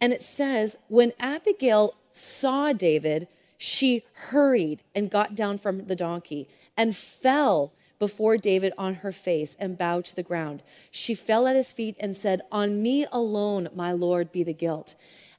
And 0.00 0.12
it 0.12 0.22
says, 0.22 0.76
when 0.88 1.12
Abigail 1.18 1.94
saw 2.12 2.72
David, 2.72 3.28
she 3.58 4.04
hurried 4.12 4.82
and 4.94 5.10
got 5.10 5.34
down 5.34 5.58
from 5.58 5.86
the 5.86 5.96
donkey 5.96 6.48
and 6.76 6.96
fell 6.96 7.72
before 7.98 8.36
David 8.36 8.72
on 8.78 8.94
her 8.94 9.10
face 9.10 9.56
and 9.58 9.76
bowed 9.76 10.04
to 10.06 10.16
the 10.16 10.22
ground. 10.22 10.62
She 10.90 11.14
fell 11.14 11.48
at 11.48 11.56
his 11.56 11.72
feet 11.72 11.96
and 11.98 12.16
said, 12.16 12.40
On 12.52 12.80
me 12.80 13.06
alone, 13.10 13.68
my 13.74 13.90
Lord, 13.90 14.30
be 14.30 14.44
the 14.44 14.54
guilt. 14.54 14.94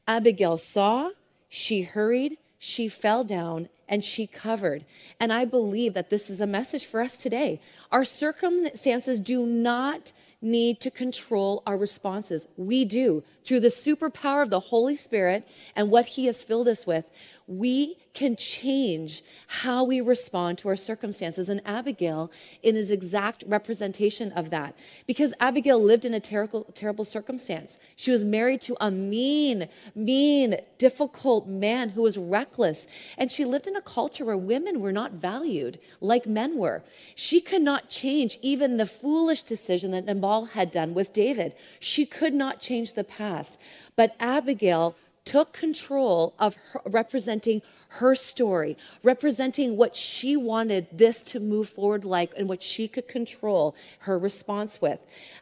Abigail 0.05 0.57
saw, 0.57 1.11
she 1.47 1.83
hurried, 1.83 2.37
she 2.57 2.89
fell 2.89 3.23
down, 3.23 3.69
and 3.87 4.03
she 4.03 4.27
covered. 4.27 4.85
And 5.19 5.31
I 5.31 5.45
believe 5.45 5.93
that 5.93 6.09
this 6.09 6.29
is 6.29 6.41
a 6.41 6.47
message 6.47 6.85
for 6.85 6.99
us 6.99 7.15
today. 7.17 7.61
Our 7.91 8.03
circumstances 8.03 9.21
do 9.21 9.45
not 9.45 10.11
need 10.41 10.79
to 10.79 10.91
control 10.91 11.63
our 11.65 11.77
responses. 11.77 12.47
We 12.55 12.85
do. 12.85 13.23
Through 13.43 13.61
the 13.61 13.67
superpower 13.69 14.41
of 14.41 14.49
the 14.49 14.59
Holy 14.59 14.95
Spirit 14.95 15.47
and 15.75 15.89
what 15.89 16.05
He 16.05 16.25
has 16.27 16.43
filled 16.43 16.67
us 16.67 16.85
with, 16.85 17.05
we 17.49 17.97
can 18.13 18.35
change 18.35 19.23
how 19.47 19.83
we 19.83 20.01
respond 20.01 20.57
to 20.59 20.67
our 20.67 20.75
circumstances. 20.75 21.49
And 21.49 21.61
Abigail 21.65 22.31
is 22.61 22.91
exact 22.91 23.43
representation 23.47 24.31
of 24.33 24.51
that 24.51 24.77
because 25.07 25.33
Abigail 25.39 25.81
lived 25.81 26.05
in 26.05 26.13
a 26.13 26.19
terrible, 26.19 26.65
terrible 26.75 27.05
circumstance. 27.05 27.79
She 27.95 28.11
was 28.11 28.23
married 28.23 28.61
to 28.61 28.77
a 28.79 28.91
mean, 28.91 29.67
mean, 29.95 30.57
difficult 30.77 31.47
man 31.47 31.89
who 31.89 32.03
was 32.03 32.17
reckless. 32.17 32.85
And 33.17 33.31
she 33.31 33.45
lived 33.45 33.67
in 33.67 33.75
a 33.75 33.81
culture 33.81 34.25
where 34.25 34.37
women 34.37 34.79
were 34.79 34.91
not 34.91 35.13
valued 35.13 35.79
like 36.01 36.27
men 36.27 36.57
were. 36.57 36.83
She 37.15 37.41
could 37.41 37.63
not 37.63 37.89
change 37.89 38.37
even 38.43 38.77
the 38.77 38.85
foolish 38.85 39.41
decision 39.41 39.89
that 39.91 40.05
Nabal 40.05 40.45
had 40.45 40.69
done 40.69 40.93
with 40.93 41.13
David. 41.13 41.55
She 41.79 42.05
could 42.05 42.33
not 42.33 42.59
change 42.59 42.93
the 42.93 43.03
past. 43.03 43.59
But 43.95 44.15
Abigail 44.19 44.95
took 45.29 45.53
control 45.53 46.33
of 46.39 46.57
her, 46.71 46.81
representing 46.85 47.61
her 47.89 48.15
story, 48.15 48.75
representing 49.03 49.77
what 49.77 49.95
she 49.95 50.35
wanted 50.35 50.87
this 50.91 51.21
to 51.21 51.39
move 51.39 51.69
forward 51.69 52.03
like 52.03 52.33
and 52.35 52.49
what 52.49 52.63
she 52.63 52.87
could 52.87 53.07
control 53.07 53.75
her 53.99 54.17
response 54.17 54.81
with. 54.81 54.99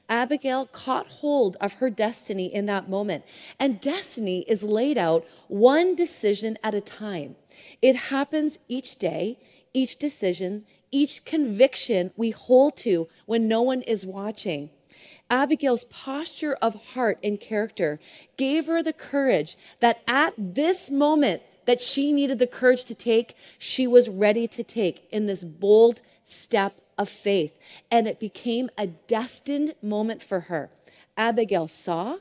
Abigail 0.10 0.66
caught 0.66 1.08
hold 1.08 1.56
of 1.62 1.76
her 1.76 1.90
destiny 1.90 2.54
in 2.54 2.66
that 2.66 2.90
moment. 2.90 3.24
And 3.62 3.80
destiny 3.80 4.44
is 4.50 4.62
laid 4.62 4.98
out 4.98 5.26
one 5.48 5.96
decision 5.96 6.58
at 6.62 6.76
a 6.76 6.82
time. 6.82 7.38
It 7.82 7.96
happens 7.96 8.60
each 8.68 8.98
day, 8.98 9.40
each 9.74 9.98
decision, 9.98 10.66
each 10.92 11.24
conviction 11.24 12.12
we 12.18 12.32
hold 12.32 12.76
to 12.78 13.08
when 13.26 13.48
no 13.48 13.62
one 13.62 13.84
is 13.84 14.06
watching. 14.06 14.70
Abigail's 15.30 15.86
posture 15.86 16.58
of 16.62 16.76
heart 16.94 17.20
and 17.24 17.40
character 17.40 18.00
gave 18.38 18.68
her 18.68 18.82
the 18.82 18.94
courage 18.94 19.58
that 19.80 20.02
at 20.08 20.34
this 20.38 20.90
moment 20.90 21.42
that 21.66 21.82
she 21.82 22.14
needed 22.14 22.40
the 22.40 22.48
courage 22.48 22.86
to 22.86 22.96
take, 22.96 23.36
she 23.58 23.86
was 23.86 24.10
ready 24.10 24.48
to 24.48 24.64
take 24.64 25.08
in 25.12 25.26
this 25.26 25.44
bold 25.44 26.02
step 26.26 26.76
of 26.98 27.10
faith. 27.10 27.58
And 27.92 28.08
it 28.08 28.20
became 28.20 28.70
a 28.78 28.88
destined 28.88 29.76
moment 29.82 30.24
for 30.24 30.42
her. 30.42 30.70
Abigail 31.18 31.68
saw, 31.68 32.18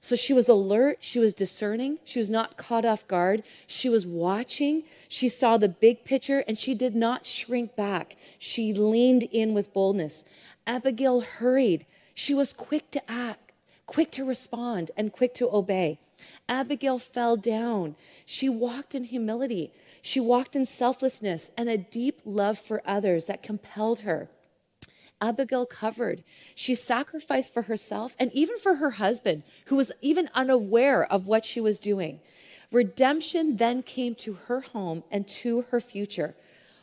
so 0.00 0.14
she 0.14 0.32
was 0.32 0.48
alert, 0.48 0.98
she 1.00 1.18
was 1.18 1.34
discerning, 1.34 1.98
she 2.04 2.18
was 2.18 2.30
not 2.30 2.56
caught 2.56 2.84
off 2.84 3.06
guard, 3.08 3.42
she 3.66 3.88
was 3.88 4.06
watching, 4.06 4.84
she 5.08 5.28
saw 5.28 5.56
the 5.56 5.68
big 5.68 6.04
picture, 6.04 6.44
and 6.46 6.56
she 6.56 6.74
did 6.74 6.94
not 6.94 7.26
shrink 7.26 7.74
back. 7.74 8.16
She 8.38 8.72
leaned 8.72 9.24
in 9.24 9.52
with 9.52 9.72
boldness. 9.72 10.24
Abigail 10.66 11.20
hurried. 11.20 11.86
She 12.18 12.32
was 12.32 12.54
quick 12.54 12.90
to 12.92 13.10
act, 13.10 13.52
quick 13.84 14.10
to 14.12 14.24
respond, 14.24 14.90
and 14.96 15.12
quick 15.12 15.34
to 15.34 15.54
obey. 15.54 15.98
Abigail 16.48 16.98
fell 16.98 17.36
down. 17.36 17.94
She 18.24 18.48
walked 18.48 18.94
in 18.94 19.04
humility. 19.04 19.70
She 20.00 20.18
walked 20.18 20.56
in 20.56 20.64
selflessness 20.64 21.50
and 21.58 21.68
a 21.68 21.76
deep 21.76 22.22
love 22.24 22.58
for 22.58 22.80
others 22.86 23.26
that 23.26 23.42
compelled 23.42 24.00
her. 24.00 24.30
Abigail 25.20 25.66
covered. 25.66 26.24
She 26.54 26.74
sacrificed 26.74 27.52
for 27.52 27.62
herself 27.62 28.16
and 28.18 28.32
even 28.32 28.56
for 28.56 28.76
her 28.76 28.92
husband, 28.92 29.42
who 29.66 29.76
was 29.76 29.92
even 30.00 30.30
unaware 30.34 31.04
of 31.04 31.26
what 31.26 31.44
she 31.44 31.60
was 31.60 31.78
doing. 31.78 32.20
Redemption 32.72 33.58
then 33.58 33.82
came 33.82 34.14
to 34.14 34.32
her 34.46 34.60
home 34.60 35.04
and 35.10 35.28
to 35.28 35.66
her 35.70 35.80
future. 35.80 36.34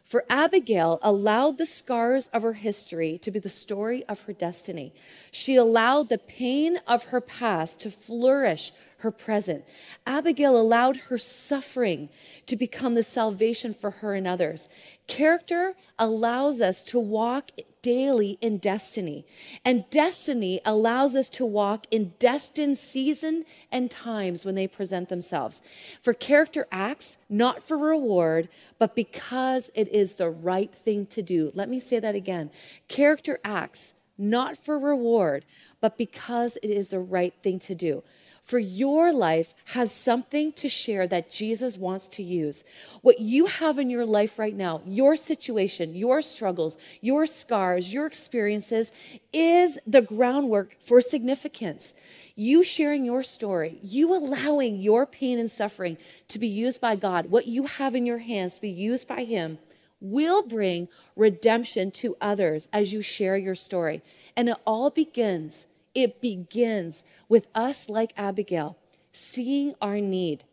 For 0.04 0.26
Abigail 0.30 1.00
allowed 1.02 1.58
the 1.58 1.66
scars 1.66 2.28
of 2.28 2.44
her 2.44 2.54
history 2.54 3.18
to 3.20 3.32
be 3.32 3.40
the 3.40 3.50
story 3.50 4.04
of 4.08 4.22
her 4.24 4.34
destiny. 4.34 4.94
She 5.32 5.56
allowed 5.56 6.10
the 6.10 6.18
pain 6.18 6.80
of 6.88 7.06
her 7.06 7.22
past 7.22 7.80
to 7.82 7.92
flourish 7.92 8.74
her 9.04 9.12
present. 9.12 9.66
Abigail 10.08 10.60
allowed 10.60 10.98
her 10.98 11.18
suffering 11.18 12.10
to 12.46 12.56
become 12.56 12.96
the 12.96 13.04
salvation 13.04 13.74
for 13.74 13.92
her 13.92 14.14
and 14.14 14.26
others. 14.26 14.70
Character 15.08 15.76
allows 16.00 16.62
us 16.62 16.84
to 16.84 17.00
walk 17.00 17.52
daily 17.82 18.38
in 18.40 18.58
destiny, 18.58 19.26
and 19.66 19.84
destiny 19.90 20.62
allows 20.64 21.18
us 21.18 21.28
to 21.28 21.46
walk 21.46 21.86
in 21.92 22.14
destined 22.18 22.78
season 22.78 23.44
and 23.74 23.92
times 23.92 24.46
when 24.46 24.56
they 24.56 24.68
present 24.68 25.10
themselves. 25.10 25.62
For 26.02 26.14
character 26.14 26.66
acts 26.72 27.18
not 27.30 27.62
for 27.62 27.78
reward, 27.78 28.48
but 28.80 28.96
because 28.96 29.70
it 29.76 29.90
is 29.90 30.14
the 30.14 30.30
right 30.30 30.74
thing 30.86 31.06
to 31.08 31.22
do. 31.22 31.52
Let 31.54 31.68
me 31.68 31.82
say 31.82 32.00
that 32.00 32.16
again. 32.16 32.52
Character 32.88 33.38
acts 33.44 33.96
not 34.18 34.58
for 34.58 34.80
reward, 34.80 35.44
but 35.82 35.98
because 35.98 36.58
it 36.64 36.70
is 36.70 36.88
the 36.88 37.00
right 37.00 37.34
thing 37.44 37.60
to 37.60 37.76
do 37.76 38.02
for 38.44 38.60
your 38.60 39.14
life 39.14 39.54
has 39.66 39.92
something 39.92 40.52
to 40.54 40.68
share 40.68 41.08
that 41.08 41.32
Jesus 41.32 41.78
wants 41.78 42.08
to 42.10 42.24
use. 42.24 42.64
What 43.02 43.20
you 43.20 43.46
have 43.46 43.80
in 43.80 43.90
your 43.90 44.06
life 44.06 44.38
right 44.38 44.56
now, 44.56 44.82
your 44.86 45.16
situation, 45.16 45.96
your 45.96 46.22
struggles, 46.22 46.78
your 47.00 47.26
scars, 47.26 47.94
your 47.94 48.06
experiences, 48.06 48.92
is 49.32 49.80
the 49.88 50.02
groundwork 50.02 50.76
for 50.82 51.00
significance. 51.00 51.94
You 52.36 52.64
sharing 52.64 53.06
your 53.06 53.24
story, 53.24 53.80
you 53.82 54.14
allowing 54.14 54.78
your 54.78 55.06
pain 55.06 55.40
and 55.40 55.50
suffering 55.50 55.98
to 56.28 56.38
be 56.38 56.48
used 56.48 56.82
by 56.82 56.98
God, 56.98 57.30
what 57.30 57.48
you 57.48 57.66
have 57.66 57.96
in 57.96 58.06
your 58.06 58.18
hands 58.18 58.56
to 58.56 58.62
be 58.62 58.70
used 58.70 59.08
by 59.08 59.24
Him, 59.24 59.60
will 60.02 60.46
bring 60.46 60.90
redemption 61.16 61.90
to 61.90 62.18
others 62.20 62.68
as 62.74 62.92
you 62.92 63.02
share 63.02 63.38
your 63.38 63.56
story. 63.56 64.02
And 64.36 64.50
it 64.50 64.58
all 64.66 64.90
begins 64.90 65.68
it 65.96 66.22
begins 66.22 67.04
with 67.30 67.48
us, 67.54 67.90
like 67.90 68.14
Abigail, 68.18 68.78
seeing 69.12 69.76
our 69.82 70.00
need, 70.00 70.44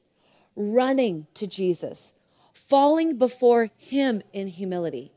running 0.55 1.27
to 1.35 1.47
Jesus, 1.47 2.13
falling 2.53 3.17
before 3.17 3.71
Him 3.77 4.23
in 4.33 4.49
humility. 4.49 5.13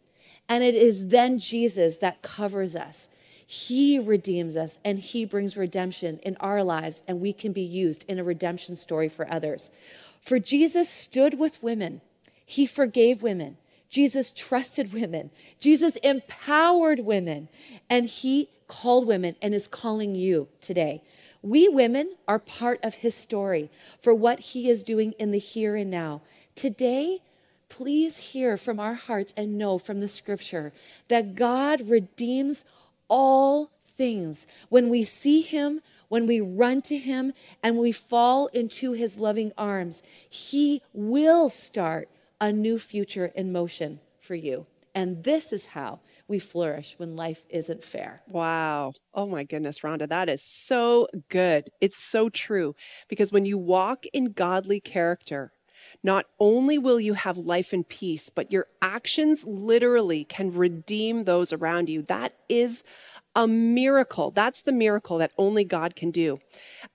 And 0.48 0.64
it 0.64 0.76
is 0.76 1.10
then 1.10 1.40
Jesus 1.40 1.98
that 1.98 2.22
covers 2.22 2.76
us. 2.76 3.10
He 3.46 4.00
redeems 4.00 4.56
us 4.56 4.80
and 4.84 5.00
He 5.00 5.26
brings 5.26 5.58
redemption 5.58 6.20
in 6.20 6.38
our 6.40 6.64
lives, 6.64 7.04
and 7.08 7.20
we 7.20 7.34
can 7.34 7.52
be 7.52 7.62
used 7.62 8.06
in 8.08 8.20
a 8.20 8.24
redemption 8.24 8.76
story 8.76 9.10
for 9.10 9.32
others. 9.32 9.72
For 10.22 10.40
Jesus 10.40 10.90
stood 10.90 11.38
with 11.38 11.62
women, 11.62 12.02
He 12.46 12.66
forgave 12.66 13.22
women. 13.22 13.58
Jesus 13.94 14.32
trusted 14.32 14.92
women. 14.92 15.30
Jesus 15.60 15.98
empowered 15.98 17.02
women. 17.02 17.48
And 17.92 18.08
he 18.08 18.50
called 18.68 19.06
women 19.06 19.36
and 19.40 19.54
is 19.54 19.68
calling 19.68 20.16
you 20.16 20.48
today. 20.62 21.04
We 21.44 21.70
women 21.70 22.16
are 22.28 22.40
part 22.40 22.80
of 22.82 22.96
his 22.96 23.14
story 23.14 23.70
for 24.02 24.16
what 24.16 24.40
he 24.40 24.68
is 24.68 24.84
doing 24.84 25.12
in 25.20 25.30
the 25.30 25.38
here 25.38 25.76
and 25.76 25.92
now. 25.92 26.22
Today, 26.56 27.20
please 27.70 28.18
hear 28.18 28.58
from 28.58 28.80
our 28.80 28.96
hearts 28.96 29.32
and 29.38 29.60
know 29.60 29.78
from 29.78 30.00
the 30.00 30.08
scripture 30.08 30.74
that 31.08 31.36
God 31.36 31.88
redeems 31.88 32.66
all 33.10 33.70
things. 33.86 34.48
When 34.70 34.90
we 34.90 35.04
see 35.04 35.42
him, 35.42 35.82
when 36.10 36.26
we 36.26 36.42
run 36.42 36.82
to 36.84 36.98
him, 36.98 37.34
and 37.62 37.78
we 37.78 37.92
fall 37.92 38.48
into 38.48 38.94
his 38.94 39.20
loving 39.20 39.52
arms, 39.56 40.02
he 40.28 40.82
will 40.94 41.50
start 41.50 42.10
a 42.40 42.52
new 42.52 42.78
future 42.78 43.32
in 43.36 43.52
motion 43.52 44.00
for 44.20 44.36
you. 44.36 44.66
And 44.96 45.24
this 45.24 45.52
is 45.52 45.68
how 45.68 46.02
we 46.28 46.38
flourish 46.40 46.96
when 46.98 47.16
life 47.16 47.46
isn't 47.50 47.84
fair. 47.84 48.22
Wow. 48.28 48.94
Oh 49.14 49.26
my 49.26 49.44
goodness, 49.44 49.80
Rhonda, 49.80 50.08
that 50.08 50.30
is 50.30 50.44
so 50.44 51.08
good. 51.30 51.70
It's 51.82 51.98
so 51.98 52.30
true. 52.30 52.76
Because 53.08 53.32
when 53.32 53.46
you 53.46 53.58
walk 53.58 54.06
in 54.14 54.26
godly 54.34 54.80
character, 54.80 55.52
not 56.04 56.26
only 56.40 56.78
will 56.78 57.00
you 57.00 57.14
have 57.14 57.38
life 57.38 57.74
and 57.74 57.88
peace, 57.88 58.30
but 58.30 58.52
your 58.52 58.68
actions 58.82 59.46
literally 59.46 60.26
can 60.26 60.54
redeem 60.54 61.24
those 61.24 61.52
around 61.52 61.90
you. 61.90 62.04
That 62.04 62.34
is 62.48 62.84
a 63.36 63.48
miracle. 63.48 64.32
That's 64.32 64.62
the 64.62 64.72
miracle 64.72 65.18
that 65.18 65.32
only 65.38 65.64
God 65.64 65.96
can 65.96 66.12
do. 66.12 66.40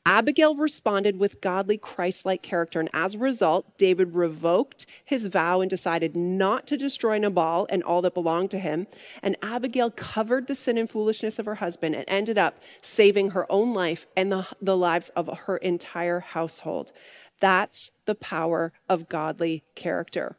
Abigail 0.07 0.57
responded 0.57 1.19
with 1.19 1.41
godly 1.41 1.77
Christ 1.77 2.25
like 2.25 2.43
character, 2.43 2.79
and 2.81 2.89
as 2.93 3.15
a 3.15 3.19
result, 3.19 3.77
David 3.77 4.15
revoked 4.15 4.87
his 5.05 5.27
vow 5.27 5.61
and 5.61 5.69
decided 5.69 6.15
not 6.15 6.67
to 6.69 6.77
destroy 6.77 7.19
Nabal 7.19 7.67
and 7.71 7.83
all 7.83 8.03
that 8.03 8.15
belonged 8.15 8.51
to 8.53 8.59
him. 8.59 8.87
And 9.23 9.37
Abigail 9.43 9.91
covered 9.91 10.47
the 10.47 10.55
sin 10.55 10.79
and 10.79 10.89
foolishness 10.89 11.39
of 11.39 11.47
her 11.47 11.57
husband 11.57 11.95
and 11.97 12.05
ended 12.07 12.39
up 12.39 12.59
saving 12.81 13.31
her 13.31 13.51
own 13.51 13.75
life 13.75 14.07
and 14.17 14.31
the, 14.31 14.47
the 14.61 14.77
lives 14.77 15.11
of 15.11 15.29
her 15.47 15.57
entire 15.57 16.21
household. 16.21 16.93
That's 17.41 17.91
the 18.05 18.15
power 18.15 18.73
of 18.89 19.09
godly 19.09 19.65
character. 19.75 20.37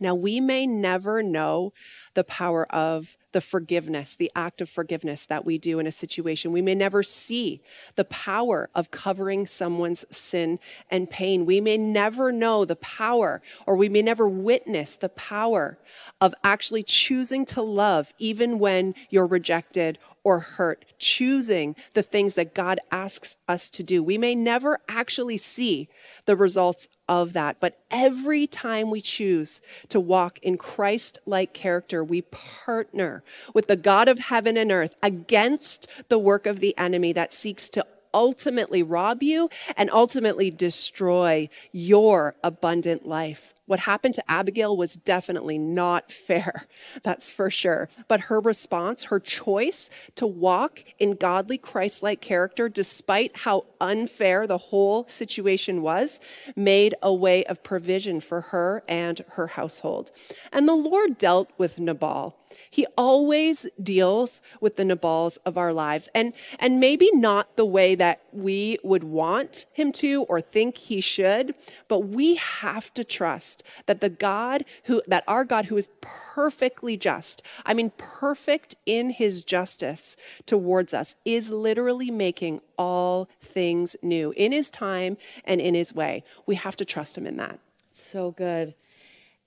Now, 0.00 0.14
we 0.14 0.40
may 0.40 0.66
never 0.66 1.22
know 1.22 1.72
the 2.14 2.24
power 2.24 2.66
of 2.72 3.16
the 3.32 3.40
forgiveness, 3.40 4.14
the 4.16 4.30
act 4.36 4.60
of 4.60 4.68
forgiveness 4.68 5.26
that 5.26 5.44
we 5.44 5.58
do 5.58 5.78
in 5.78 5.86
a 5.86 5.92
situation. 5.92 6.52
We 6.52 6.62
may 6.62 6.74
never 6.74 7.02
see 7.02 7.62
the 7.96 8.04
power 8.04 8.68
of 8.74 8.90
covering 8.90 9.46
someone's 9.46 10.04
sin 10.10 10.58
and 10.90 11.10
pain. 11.10 11.46
We 11.46 11.60
may 11.60 11.78
never 11.78 12.30
know 12.30 12.64
the 12.64 12.76
power, 12.76 13.42
or 13.66 13.76
we 13.76 13.88
may 13.88 14.02
never 14.02 14.28
witness 14.28 14.96
the 14.96 15.08
power 15.08 15.78
of 16.20 16.34
actually 16.44 16.82
choosing 16.82 17.44
to 17.46 17.62
love 17.62 18.12
even 18.18 18.58
when 18.58 18.94
you're 19.10 19.26
rejected 19.26 19.98
or 20.24 20.40
hurt, 20.40 20.84
choosing 20.98 21.74
the 21.94 22.02
things 22.02 22.34
that 22.34 22.54
God 22.54 22.78
asks 22.90 23.36
us 23.48 23.68
to 23.70 23.82
do. 23.82 24.02
We 24.02 24.18
may 24.18 24.34
never 24.34 24.80
actually 24.88 25.36
see 25.36 25.88
the 26.26 26.36
results 26.36 26.88
of 27.08 27.32
that, 27.32 27.58
but 27.60 27.78
every 27.90 28.46
time 28.46 28.90
we 28.90 29.00
choose 29.00 29.60
to 29.88 29.98
walk 29.98 30.38
in 30.40 30.56
Christ 30.56 31.18
like 31.26 31.52
character, 31.52 32.04
we 32.04 32.22
partner 32.22 33.22
with 33.52 33.66
the 33.66 33.76
God 33.76 34.08
of 34.08 34.18
heaven 34.18 34.56
and 34.56 34.70
earth 34.70 34.94
against 35.02 35.88
the 36.08 36.18
work 36.18 36.46
of 36.46 36.60
the 36.60 36.76
enemy 36.78 37.12
that 37.12 37.32
seeks 37.32 37.68
to 37.70 37.84
ultimately 38.14 38.82
rob 38.82 39.22
you 39.22 39.50
and 39.76 39.90
ultimately 39.90 40.50
destroy 40.50 41.48
your 41.72 42.34
abundant 42.44 43.06
life. 43.06 43.54
What 43.72 43.80
happened 43.80 44.12
to 44.16 44.30
Abigail 44.30 44.76
was 44.76 44.96
definitely 44.96 45.56
not 45.56 46.12
fair, 46.28 46.66
that's 47.02 47.30
for 47.30 47.48
sure. 47.48 47.88
But 48.06 48.20
her 48.28 48.38
response, 48.38 49.04
her 49.04 49.18
choice 49.18 49.88
to 50.16 50.26
walk 50.26 50.84
in 50.98 51.14
godly 51.14 51.56
Christ 51.56 52.02
like 52.02 52.20
character, 52.20 52.68
despite 52.68 53.34
how 53.34 53.64
unfair 53.80 54.46
the 54.46 54.58
whole 54.58 55.08
situation 55.08 55.80
was, 55.80 56.20
made 56.54 56.94
a 57.00 57.14
way 57.14 57.44
of 57.44 57.62
provision 57.62 58.20
for 58.20 58.42
her 58.42 58.82
and 58.86 59.24
her 59.36 59.46
household. 59.46 60.10
And 60.52 60.68
the 60.68 60.74
Lord 60.74 61.16
dealt 61.16 61.50
with 61.56 61.78
Nabal. 61.78 62.36
He 62.70 62.86
always 62.96 63.66
deals 63.82 64.40
with 64.60 64.76
the 64.76 64.84
Nabals 64.84 65.36
of 65.38 65.56
our 65.56 65.72
lives. 65.72 66.08
And, 66.14 66.32
and 66.58 66.80
maybe 66.80 67.10
not 67.12 67.56
the 67.56 67.64
way 67.64 67.94
that 67.94 68.22
we 68.32 68.78
would 68.82 69.04
want 69.04 69.66
him 69.72 69.92
to 69.92 70.22
or 70.24 70.40
think 70.40 70.76
he 70.76 71.00
should, 71.00 71.54
but 71.88 72.00
we 72.00 72.36
have 72.36 72.92
to 72.94 73.04
trust 73.04 73.62
that 73.86 74.00
the 74.00 74.08
God 74.08 74.64
who, 74.84 75.02
that 75.06 75.24
our 75.26 75.44
God 75.44 75.66
who 75.66 75.76
is 75.76 75.88
perfectly 76.00 76.96
just, 76.96 77.42
I 77.64 77.74
mean, 77.74 77.92
perfect 77.96 78.74
in 78.86 79.10
his 79.10 79.42
justice 79.42 80.16
towards 80.46 80.94
us, 80.94 81.14
is 81.24 81.50
literally 81.50 82.10
making 82.10 82.60
all 82.78 83.28
things 83.40 83.96
new 84.02 84.32
in 84.36 84.52
his 84.52 84.70
time 84.70 85.16
and 85.44 85.60
in 85.60 85.74
his 85.74 85.94
way. 85.94 86.24
We 86.46 86.56
have 86.56 86.76
to 86.76 86.84
trust 86.84 87.16
him 87.16 87.26
in 87.26 87.36
that. 87.36 87.58
So 87.90 88.30
good. 88.30 88.74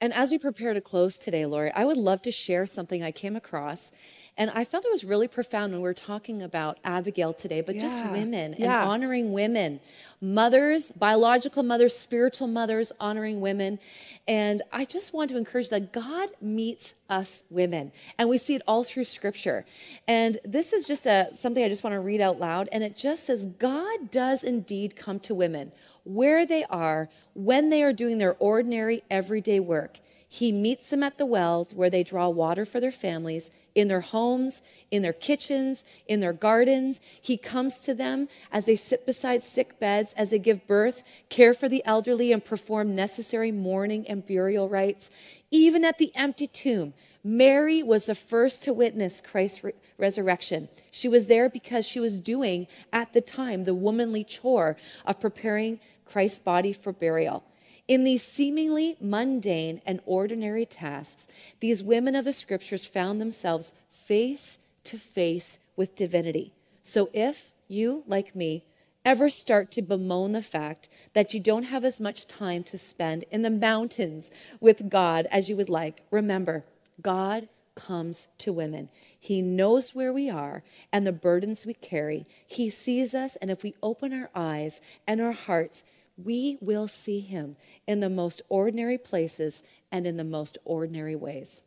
And 0.01 0.13
as 0.13 0.31
we 0.31 0.37
prepare 0.37 0.73
to 0.73 0.81
close 0.81 1.17
today, 1.17 1.45
Lori, 1.45 1.71
I 1.71 1.85
would 1.85 1.97
love 1.97 2.21
to 2.23 2.31
share 2.31 2.65
something 2.65 3.01
I 3.01 3.11
came 3.11 3.35
across. 3.35 3.91
And 4.37 4.51
I 4.51 4.65
felt 4.65 4.83
it 4.83 4.91
was 4.91 5.05
really 5.05 5.29
profound 5.29 5.71
when 5.71 5.81
we 5.81 5.87
were 5.87 5.93
talking 5.93 6.41
about 6.41 6.77
Abigail 6.83 7.31
today, 7.33 7.61
but 7.61 7.75
yeah. 7.75 7.81
just 7.81 8.03
women 8.03 8.53
yeah. 8.57 8.81
and 8.81 8.89
honoring 8.89 9.31
women, 9.31 9.79
mothers, 10.19 10.91
biological 10.91 11.63
mothers, 11.63 11.95
spiritual 11.95 12.47
mothers, 12.47 12.91
honoring 12.99 13.39
women. 13.39 13.79
And 14.27 14.61
I 14.73 14.83
just 14.83 15.13
want 15.13 15.29
to 15.31 15.37
encourage 15.37 15.69
that 15.69 15.93
God 15.93 16.31
meets 16.41 16.95
us 17.09 17.43
women, 17.49 17.93
and 18.17 18.27
we 18.27 18.37
see 18.37 18.55
it 18.55 18.61
all 18.67 18.83
through 18.83 19.05
Scripture. 19.05 19.63
And 20.05 20.39
this 20.43 20.73
is 20.73 20.85
just 20.85 21.05
a 21.05 21.29
something 21.35 21.63
I 21.63 21.69
just 21.69 21.83
want 21.83 21.93
to 21.93 21.99
read 22.01 22.19
out 22.19 22.37
loud, 22.37 22.67
and 22.73 22.83
it 22.83 22.97
just 22.97 23.27
says, 23.27 23.45
God 23.45 24.11
does 24.11 24.43
indeed 24.43 24.97
come 24.97 25.19
to 25.21 25.33
women 25.33 25.71
where 26.05 26.45
they 26.45 26.63
are 26.69 27.09
when 27.33 27.69
they 27.69 27.83
are 27.83 27.93
doing 27.93 28.17
their 28.17 28.35
ordinary 28.39 29.03
everyday 29.11 29.59
work. 29.59 29.99
He 30.27 30.51
meets 30.51 30.89
them 30.89 31.03
at 31.03 31.17
the 31.17 31.25
wells 31.25 31.73
where 31.73 31.89
they 31.89 32.03
draw 32.03 32.27
water 32.29 32.65
for 32.65 32.79
their 32.79 32.91
families, 32.91 33.51
in 33.73 33.87
their 33.87 34.01
homes, 34.01 34.61
in 34.91 35.01
their 35.01 35.13
kitchens, 35.13 35.83
in 36.07 36.19
their 36.19 36.33
gardens. 36.33 36.99
He 37.21 37.37
comes 37.37 37.77
to 37.79 37.93
them 37.93 38.27
as 38.51 38.65
they 38.65 38.75
sit 38.75 39.05
beside 39.05 39.43
sick 39.43 39.79
beds, 39.79 40.13
as 40.17 40.31
they 40.31 40.39
give 40.39 40.67
birth, 40.67 41.03
care 41.29 41.53
for 41.53 41.69
the 41.69 41.81
elderly, 41.85 42.31
and 42.31 42.43
perform 42.43 42.95
necessary 42.95 43.51
mourning 43.51 44.05
and 44.09 44.25
burial 44.25 44.67
rites. 44.67 45.09
Even 45.51 45.85
at 45.85 45.99
the 45.99 46.11
empty 46.15 46.47
tomb, 46.47 46.93
Mary 47.23 47.81
was 47.81 48.05
the 48.05 48.13
first 48.13 48.61
to 48.63 48.73
witness 48.73 49.21
Christ's 49.21 49.63
re- 49.63 49.73
resurrection. 49.97 50.69
She 50.91 51.07
was 51.07 51.27
there 51.27 51.49
because 51.49 51.85
she 51.85 51.99
was 51.99 52.21
doing, 52.21 52.67
at 52.93 53.13
the 53.13 53.21
time, 53.21 53.63
the 53.63 53.73
womanly 53.73 54.23
chore 54.23 54.77
of 55.05 55.19
preparing 55.19 55.79
Christ's 56.05 56.39
body 56.39 56.73
for 56.73 56.91
burial. 56.91 57.43
In 57.87 58.03
these 58.03 58.23
seemingly 58.23 58.97
mundane 58.99 59.81
and 59.85 59.99
ordinary 60.05 60.65
tasks, 60.65 61.27
these 61.59 61.83
women 61.83 62.15
of 62.15 62.25
the 62.25 62.33
scriptures 62.33 62.85
found 62.87 63.21
themselves 63.21 63.73
face 63.89 64.59
to 64.85 64.97
face 64.97 65.59
with 65.75 65.95
divinity. 65.95 66.53
So 66.81 67.09
if 67.13 67.51
you, 67.67 68.03
like 68.07 68.35
me, 68.35 68.63
ever 69.03 69.29
start 69.29 69.71
to 69.71 69.81
bemoan 69.83 70.31
the 70.31 70.41
fact 70.41 70.89
that 71.13 71.33
you 71.33 71.39
don't 71.39 71.63
have 71.63 71.85
as 71.85 71.99
much 71.99 72.27
time 72.27 72.63
to 72.63 72.77
spend 72.77 73.23
in 73.29 73.43
the 73.43 73.51
mountains 73.51 74.31
with 74.59 74.89
God 74.89 75.27
as 75.31 75.49
you 75.49 75.55
would 75.55 75.69
like, 75.69 76.03
remember, 76.09 76.65
God 77.01 77.47
comes 77.75 78.29
to 78.39 78.53
women. 78.53 78.89
He 79.19 79.41
knows 79.41 79.93
where 79.93 80.13
we 80.13 80.29
are 80.29 80.63
and 80.91 81.05
the 81.05 81.11
burdens 81.11 81.65
we 81.65 81.73
carry. 81.75 82.25
He 82.47 82.69
sees 82.69 83.13
us, 83.13 83.35
and 83.37 83.51
if 83.51 83.63
we 83.63 83.75
open 83.83 84.13
our 84.13 84.29
eyes 84.33 84.81
and 85.07 85.21
our 85.21 85.33
hearts, 85.33 85.83
we 86.17 86.57
will 86.61 86.87
see 86.87 87.19
him 87.19 87.55
in 87.87 87.99
the 87.99 88.09
most 88.09 88.41
ordinary 88.49 88.97
places 88.97 89.63
and 89.91 90.07
in 90.07 90.17
the 90.17 90.23
most 90.23 90.57
ordinary 90.65 91.15
ways. 91.15 91.61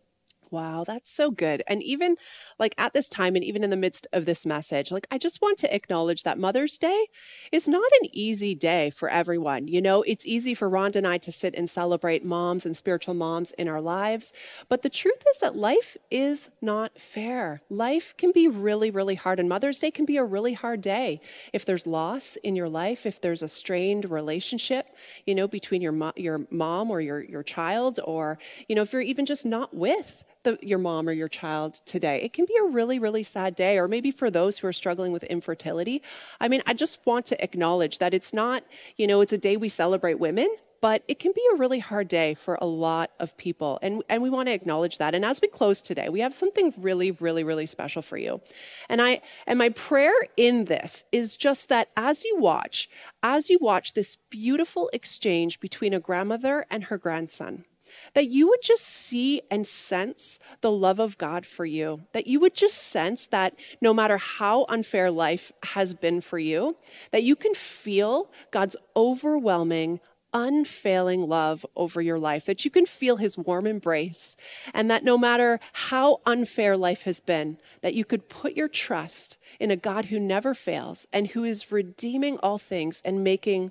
Wow, 0.50 0.84
that's 0.86 1.10
so 1.10 1.30
good. 1.30 1.62
And 1.66 1.82
even 1.82 2.16
like 2.58 2.74
at 2.78 2.94
this 2.94 3.08
time, 3.08 3.34
and 3.36 3.44
even 3.44 3.62
in 3.62 3.70
the 3.70 3.76
midst 3.76 4.06
of 4.12 4.24
this 4.24 4.46
message, 4.46 4.90
like 4.90 5.06
I 5.10 5.18
just 5.18 5.42
want 5.42 5.58
to 5.58 5.74
acknowledge 5.74 6.22
that 6.22 6.38
Mother's 6.38 6.78
Day 6.78 7.08
is 7.52 7.68
not 7.68 7.90
an 8.00 8.08
easy 8.12 8.54
day 8.54 8.88
for 8.90 9.10
everyone. 9.10 9.68
You 9.68 9.82
know, 9.82 10.02
it's 10.02 10.24
easy 10.26 10.54
for 10.54 10.70
Rhonda 10.70 10.96
and 10.96 11.06
I 11.06 11.18
to 11.18 11.32
sit 11.32 11.54
and 11.54 11.68
celebrate 11.68 12.24
moms 12.24 12.64
and 12.64 12.76
spiritual 12.76 13.14
moms 13.14 13.52
in 13.52 13.68
our 13.68 13.80
lives. 13.80 14.32
But 14.68 14.82
the 14.82 14.88
truth 14.88 15.22
is 15.30 15.38
that 15.38 15.54
life 15.54 15.96
is 16.10 16.50
not 16.62 16.98
fair. 16.98 17.60
Life 17.68 18.14
can 18.16 18.32
be 18.32 18.48
really, 18.48 18.90
really 18.90 19.16
hard. 19.16 19.38
And 19.38 19.48
Mother's 19.48 19.80
Day 19.80 19.90
can 19.90 20.06
be 20.06 20.16
a 20.16 20.24
really 20.24 20.54
hard 20.54 20.80
day. 20.80 21.20
If 21.52 21.66
there's 21.66 21.86
loss 21.86 22.36
in 22.36 22.56
your 22.56 22.68
life, 22.70 23.04
if 23.04 23.20
there's 23.20 23.42
a 23.42 23.48
strained 23.48 24.10
relationship, 24.10 24.86
you 25.26 25.34
know, 25.34 25.46
between 25.46 25.82
your, 25.82 25.92
mo- 25.92 26.12
your 26.16 26.46
mom 26.50 26.90
or 26.90 27.00
your, 27.02 27.22
your 27.22 27.42
child, 27.42 28.00
or, 28.04 28.38
you 28.66 28.74
know, 28.74 28.82
if 28.82 28.92
you're 28.92 29.02
even 29.02 29.26
just 29.26 29.44
not 29.44 29.74
with 29.74 30.24
the, 30.48 30.58
your 30.66 30.78
mom 30.78 31.08
or 31.08 31.12
your 31.12 31.28
child 31.28 31.74
today. 31.84 32.22
It 32.22 32.32
can 32.32 32.46
be 32.46 32.56
a 32.60 32.64
really, 32.64 32.98
really 32.98 33.22
sad 33.22 33.54
day, 33.54 33.76
or 33.78 33.86
maybe 33.86 34.10
for 34.10 34.30
those 34.30 34.58
who 34.58 34.66
are 34.66 34.72
struggling 34.72 35.12
with 35.12 35.24
infertility. 35.24 36.02
I 36.40 36.48
mean, 36.48 36.62
I 36.66 36.74
just 36.74 37.04
want 37.04 37.26
to 37.26 37.44
acknowledge 37.44 37.98
that 37.98 38.14
it's 38.14 38.32
not, 38.32 38.64
you 38.96 39.06
know, 39.06 39.20
it's 39.20 39.32
a 39.32 39.38
day 39.38 39.56
we 39.56 39.68
celebrate 39.68 40.18
women, 40.18 40.48
but 40.80 41.02
it 41.08 41.18
can 41.18 41.32
be 41.32 41.42
a 41.52 41.56
really 41.56 41.80
hard 41.80 42.08
day 42.08 42.34
for 42.34 42.56
a 42.60 42.66
lot 42.66 43.10
of 43.18 43.36
people. 43.36 43.78
And, 43.82 44.02
and 44.08 44.22
we 44.22 44.30
want 44.30 44.48
to 44.48 44.52
acknowledge 44.52 44.98
that. 44.98 45.14
And 45.14 45.24
as 45.24 45.40
we 45.42 45.48
close 45.48 45.82
today, 45.82 46.08
we 46.08 46.20
have 46.20 46.34
something 46.34 46.72
really, 46.78 47.10
really, 47.10 47.44
really 47.44 47.66
special 47.66 48.00
for 48.00 48.16
you. 48.16 48.40
And 48.88 49.02
I 49.02 49.20
and 49.46 49.58
my 49.58 49.70
prayer 49.70 50.14
in 50.36 50.66
this 50.66 51.04
is 51.10 51.36
just 51.36 51.68
that 51.68 51.88
as 51.96 52.24
you 52.24 52.38
watch, 52.38 52.88
as 53.22 53.50
you 53.50 53.58
watch 53.60 53.94
this 53.94 54.16
beautiful 54.30 54.88
exchange 54.92 55.60
between 55.60 55.92
a 55.92 56.00
grandmother 56.00 56.64
and 56.70 56.84
her 56.84 56.96
grandson, 56.96 57.64
that 58.14 58.28
you 58.28 58.48
would 58.48 58.62
just 58.62 58.84
see 58.84 59.42
and 59.50 59.66
sense 59.66 60.38
the 60.60 60.70
love 60.70 60.98
of 60.98 61.18
God 61.18 61.46
for 61.46 61.66
you, 61.66 62.02
that 62.12 62.26
you 62.26 62.40
would 62.40 62.54
just 62.54 62.78
sense 62.78 63.26
that 63.28 63.54
no 63.80 63.92
matter 63.94 64.18
how 64.18 64.66
unfair 64.68 65.10
life 65.10 65.52
has 65.62 65.94
been 65.94 66.20
for 66.20 66.38
you, 66.38 66.76
that 67.12 67.22
you 67.22 67.36
can 67.36 67.54
feel 67.54 68.30
God's 68.50 68.76
overwhelming, 68.96 70.00
unfailing 70.32 71.26
love 71.26 71.64
over 71.74 72.02
your 72.02 72.18
life, 72.18 72.44
that 72.44 72.64
you 72.64 72.70
can 72.70 72.86
feel 72.86 73.16
his 73.16 73.38
warm 73.38 73.66
embrace, 73.66 74.36
and 74.74 74.90
that 74.90 75.04
no 75.04 75.16
matter 75.16 75.58
how 75.72 76.20
unfair 76.26 76.76
life 76.76 77.02
has 77.02 77.20
been, 77.20 77.58
that 77.80 77.94
you 77.94 78.04
could 78.04 78.28
put 78.28 78.54
your 78.54 78.68
trust 78.68 79.38
in 79.58 79.70
a 79.70 79.76
God 79.76 80.06
who 80.06 80.20
never 80.20 80.54
fails 80.54 81.06
and 81.12 81.28
who 81.28 81.44
is 81.44 81.72
redeeming 81.72 82.38
all 82.38 82.58
things 82.58 83.00
and 83.04 83.24
making 83.24 83.70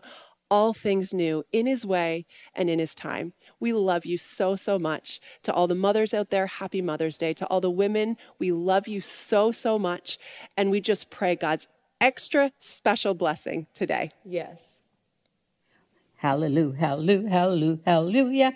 all 0.49 0.73
things 0.73 1.13
new 1.13 1.43
in 1.51 1.65
his 1.65 1.85
way 1.85 2.25
and 2.55 2.69
in 2.69 2.79
his 2.79 2.95
time. 2.95 3.33
We 3.59 3.73
love 3.73 4.05
you 4.05 4.17
so, 4.17 4.55
so 4.55 4.77
much. 4.77 5.19
To 5.43 5.53
all 5.53 5.67
the 5.67 5.75
mothers 5.75 6.13
out 6.13 6.29
there, 6.29 6.47
happy 6.47 6.81
Mother's 6.81 7.17
Day. 7.17 7.33
To 7.35 7.45
all 7.47 7.61
the 7.61 7.71
women, 7.71 8.17
we 8.39 8.51
love 8.51 8.87
you 8.87 9.01
so, 9.01 9.51
so 9.51 9.79
much. 9.79 10.17
And 10.55 10.71
we 10.71 10.81
just 10.81 11.09
pray 11.09 11.35
God's 11.35 11.67
extra 11.99 12.51
special 12.59 13.13
blessing 13.13 13.67
today. 13.73 14.11
Yes. 14.23 14.81
Hallelujah, 16.17 16.77
hallelujah, 16.77 17.29
hallelujah, 17.29 17.79
hallelujah. 17.85 18.53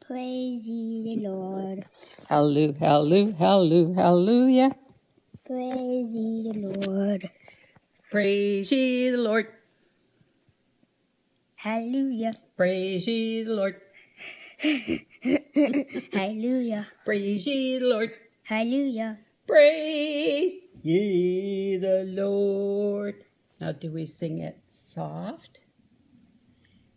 Praise 0.00 0.66
ye 0.66 1.16
the 1.16 1.28
Lord. 1.28 1.84
Hallelujah, 2.28 2.74
hallelujah, 2.80 3.34
hallelujah, 3.34 3.94
hallelujah. 3.94 4.70
Praise 5.46 6.10
ye 6.12 6.50
the 6.50 6.86
Lord. 6.86 7.30
Praise 8.10 8.72
ye 8.72 9.10
the 9.10 9.18
Lord. 9.18 9.48
Hallelujah. 11.60 12.32
Praise 12.56 13.06
ye 13.06 13.42
the 13.44 13.52
Lord. 13.52 13.76
Hallelujah. 16.10 16.88
Praise 17.04 17.46
ye 17.46 17.78
the 17.78 17.84
Lord. 17.84 18.12
Hallelujah. 18.44 19.18
Praise 19.46 20.54
ye 20.80 21.76
the 21.76 22.04
Lord. 22.16 23.26
Now, 23.60 23.72
do 23.72 23.92
we 23.92 24.06
sing 24.06 24.38
it 24.38 24.56
soft? 24.68 25.60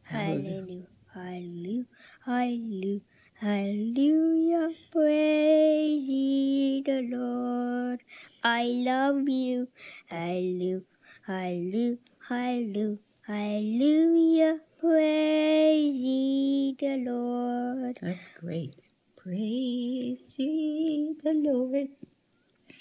Hallelujah. 0.04 0.88
Hallelujah. 1.13 1.84
Hallelujah. 2.23 3.02
Hallelujah. 3.36 4.69
Praise 4.93 6.08
ye 6.08 6.82
the 6.86 7.02
Lord. 7.12 7.99
I 8.41 8.63
love 8.80 9.28
you. 9.28 9.67
Hallelujah. 10.08 10.84
Hallelujah. 11.28 11.97
Hallelujah. 12.30 12.97
Hallelujah. 13.28 14.60
Praise 14.80 15.96
ye 15.96 16.76
the 16.80 16.98
Lord. 16.98 17.98
That's 18.02 18.28
great. 18.42 18.76
Praise 19.16 20.36
ye 20.38 21.16
the 21.24 21.34
Lord. 21.34 21.88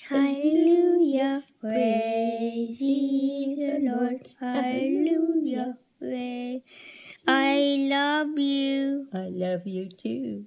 Hallelujah. 0.08 1.44
Praise 1.60 2.80
ye 2.80 3.54
the 3.56 3.88
Lord. 3.88 4.28
Hallelujah. 4.40 5.78
Praise. 6.00 6.62
I 7.28 7.76
love 7.88 8.36
you. 8.38 9.06
I 9.14 9.28
love 9.30 9.66
you 9.66 9.90
too. 9.90 10.46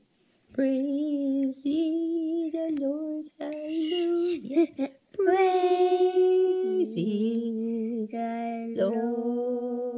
Praise 0.53 1.61
ye 1.65 2.51
the 2.53 2.77
Lord. 2.81 3.27
Hallelujah. 3.39 4.89
Praise 5.17 6.95
ye 6.97 8.07
the 8.11 8.73
Lord. 8.75 9.94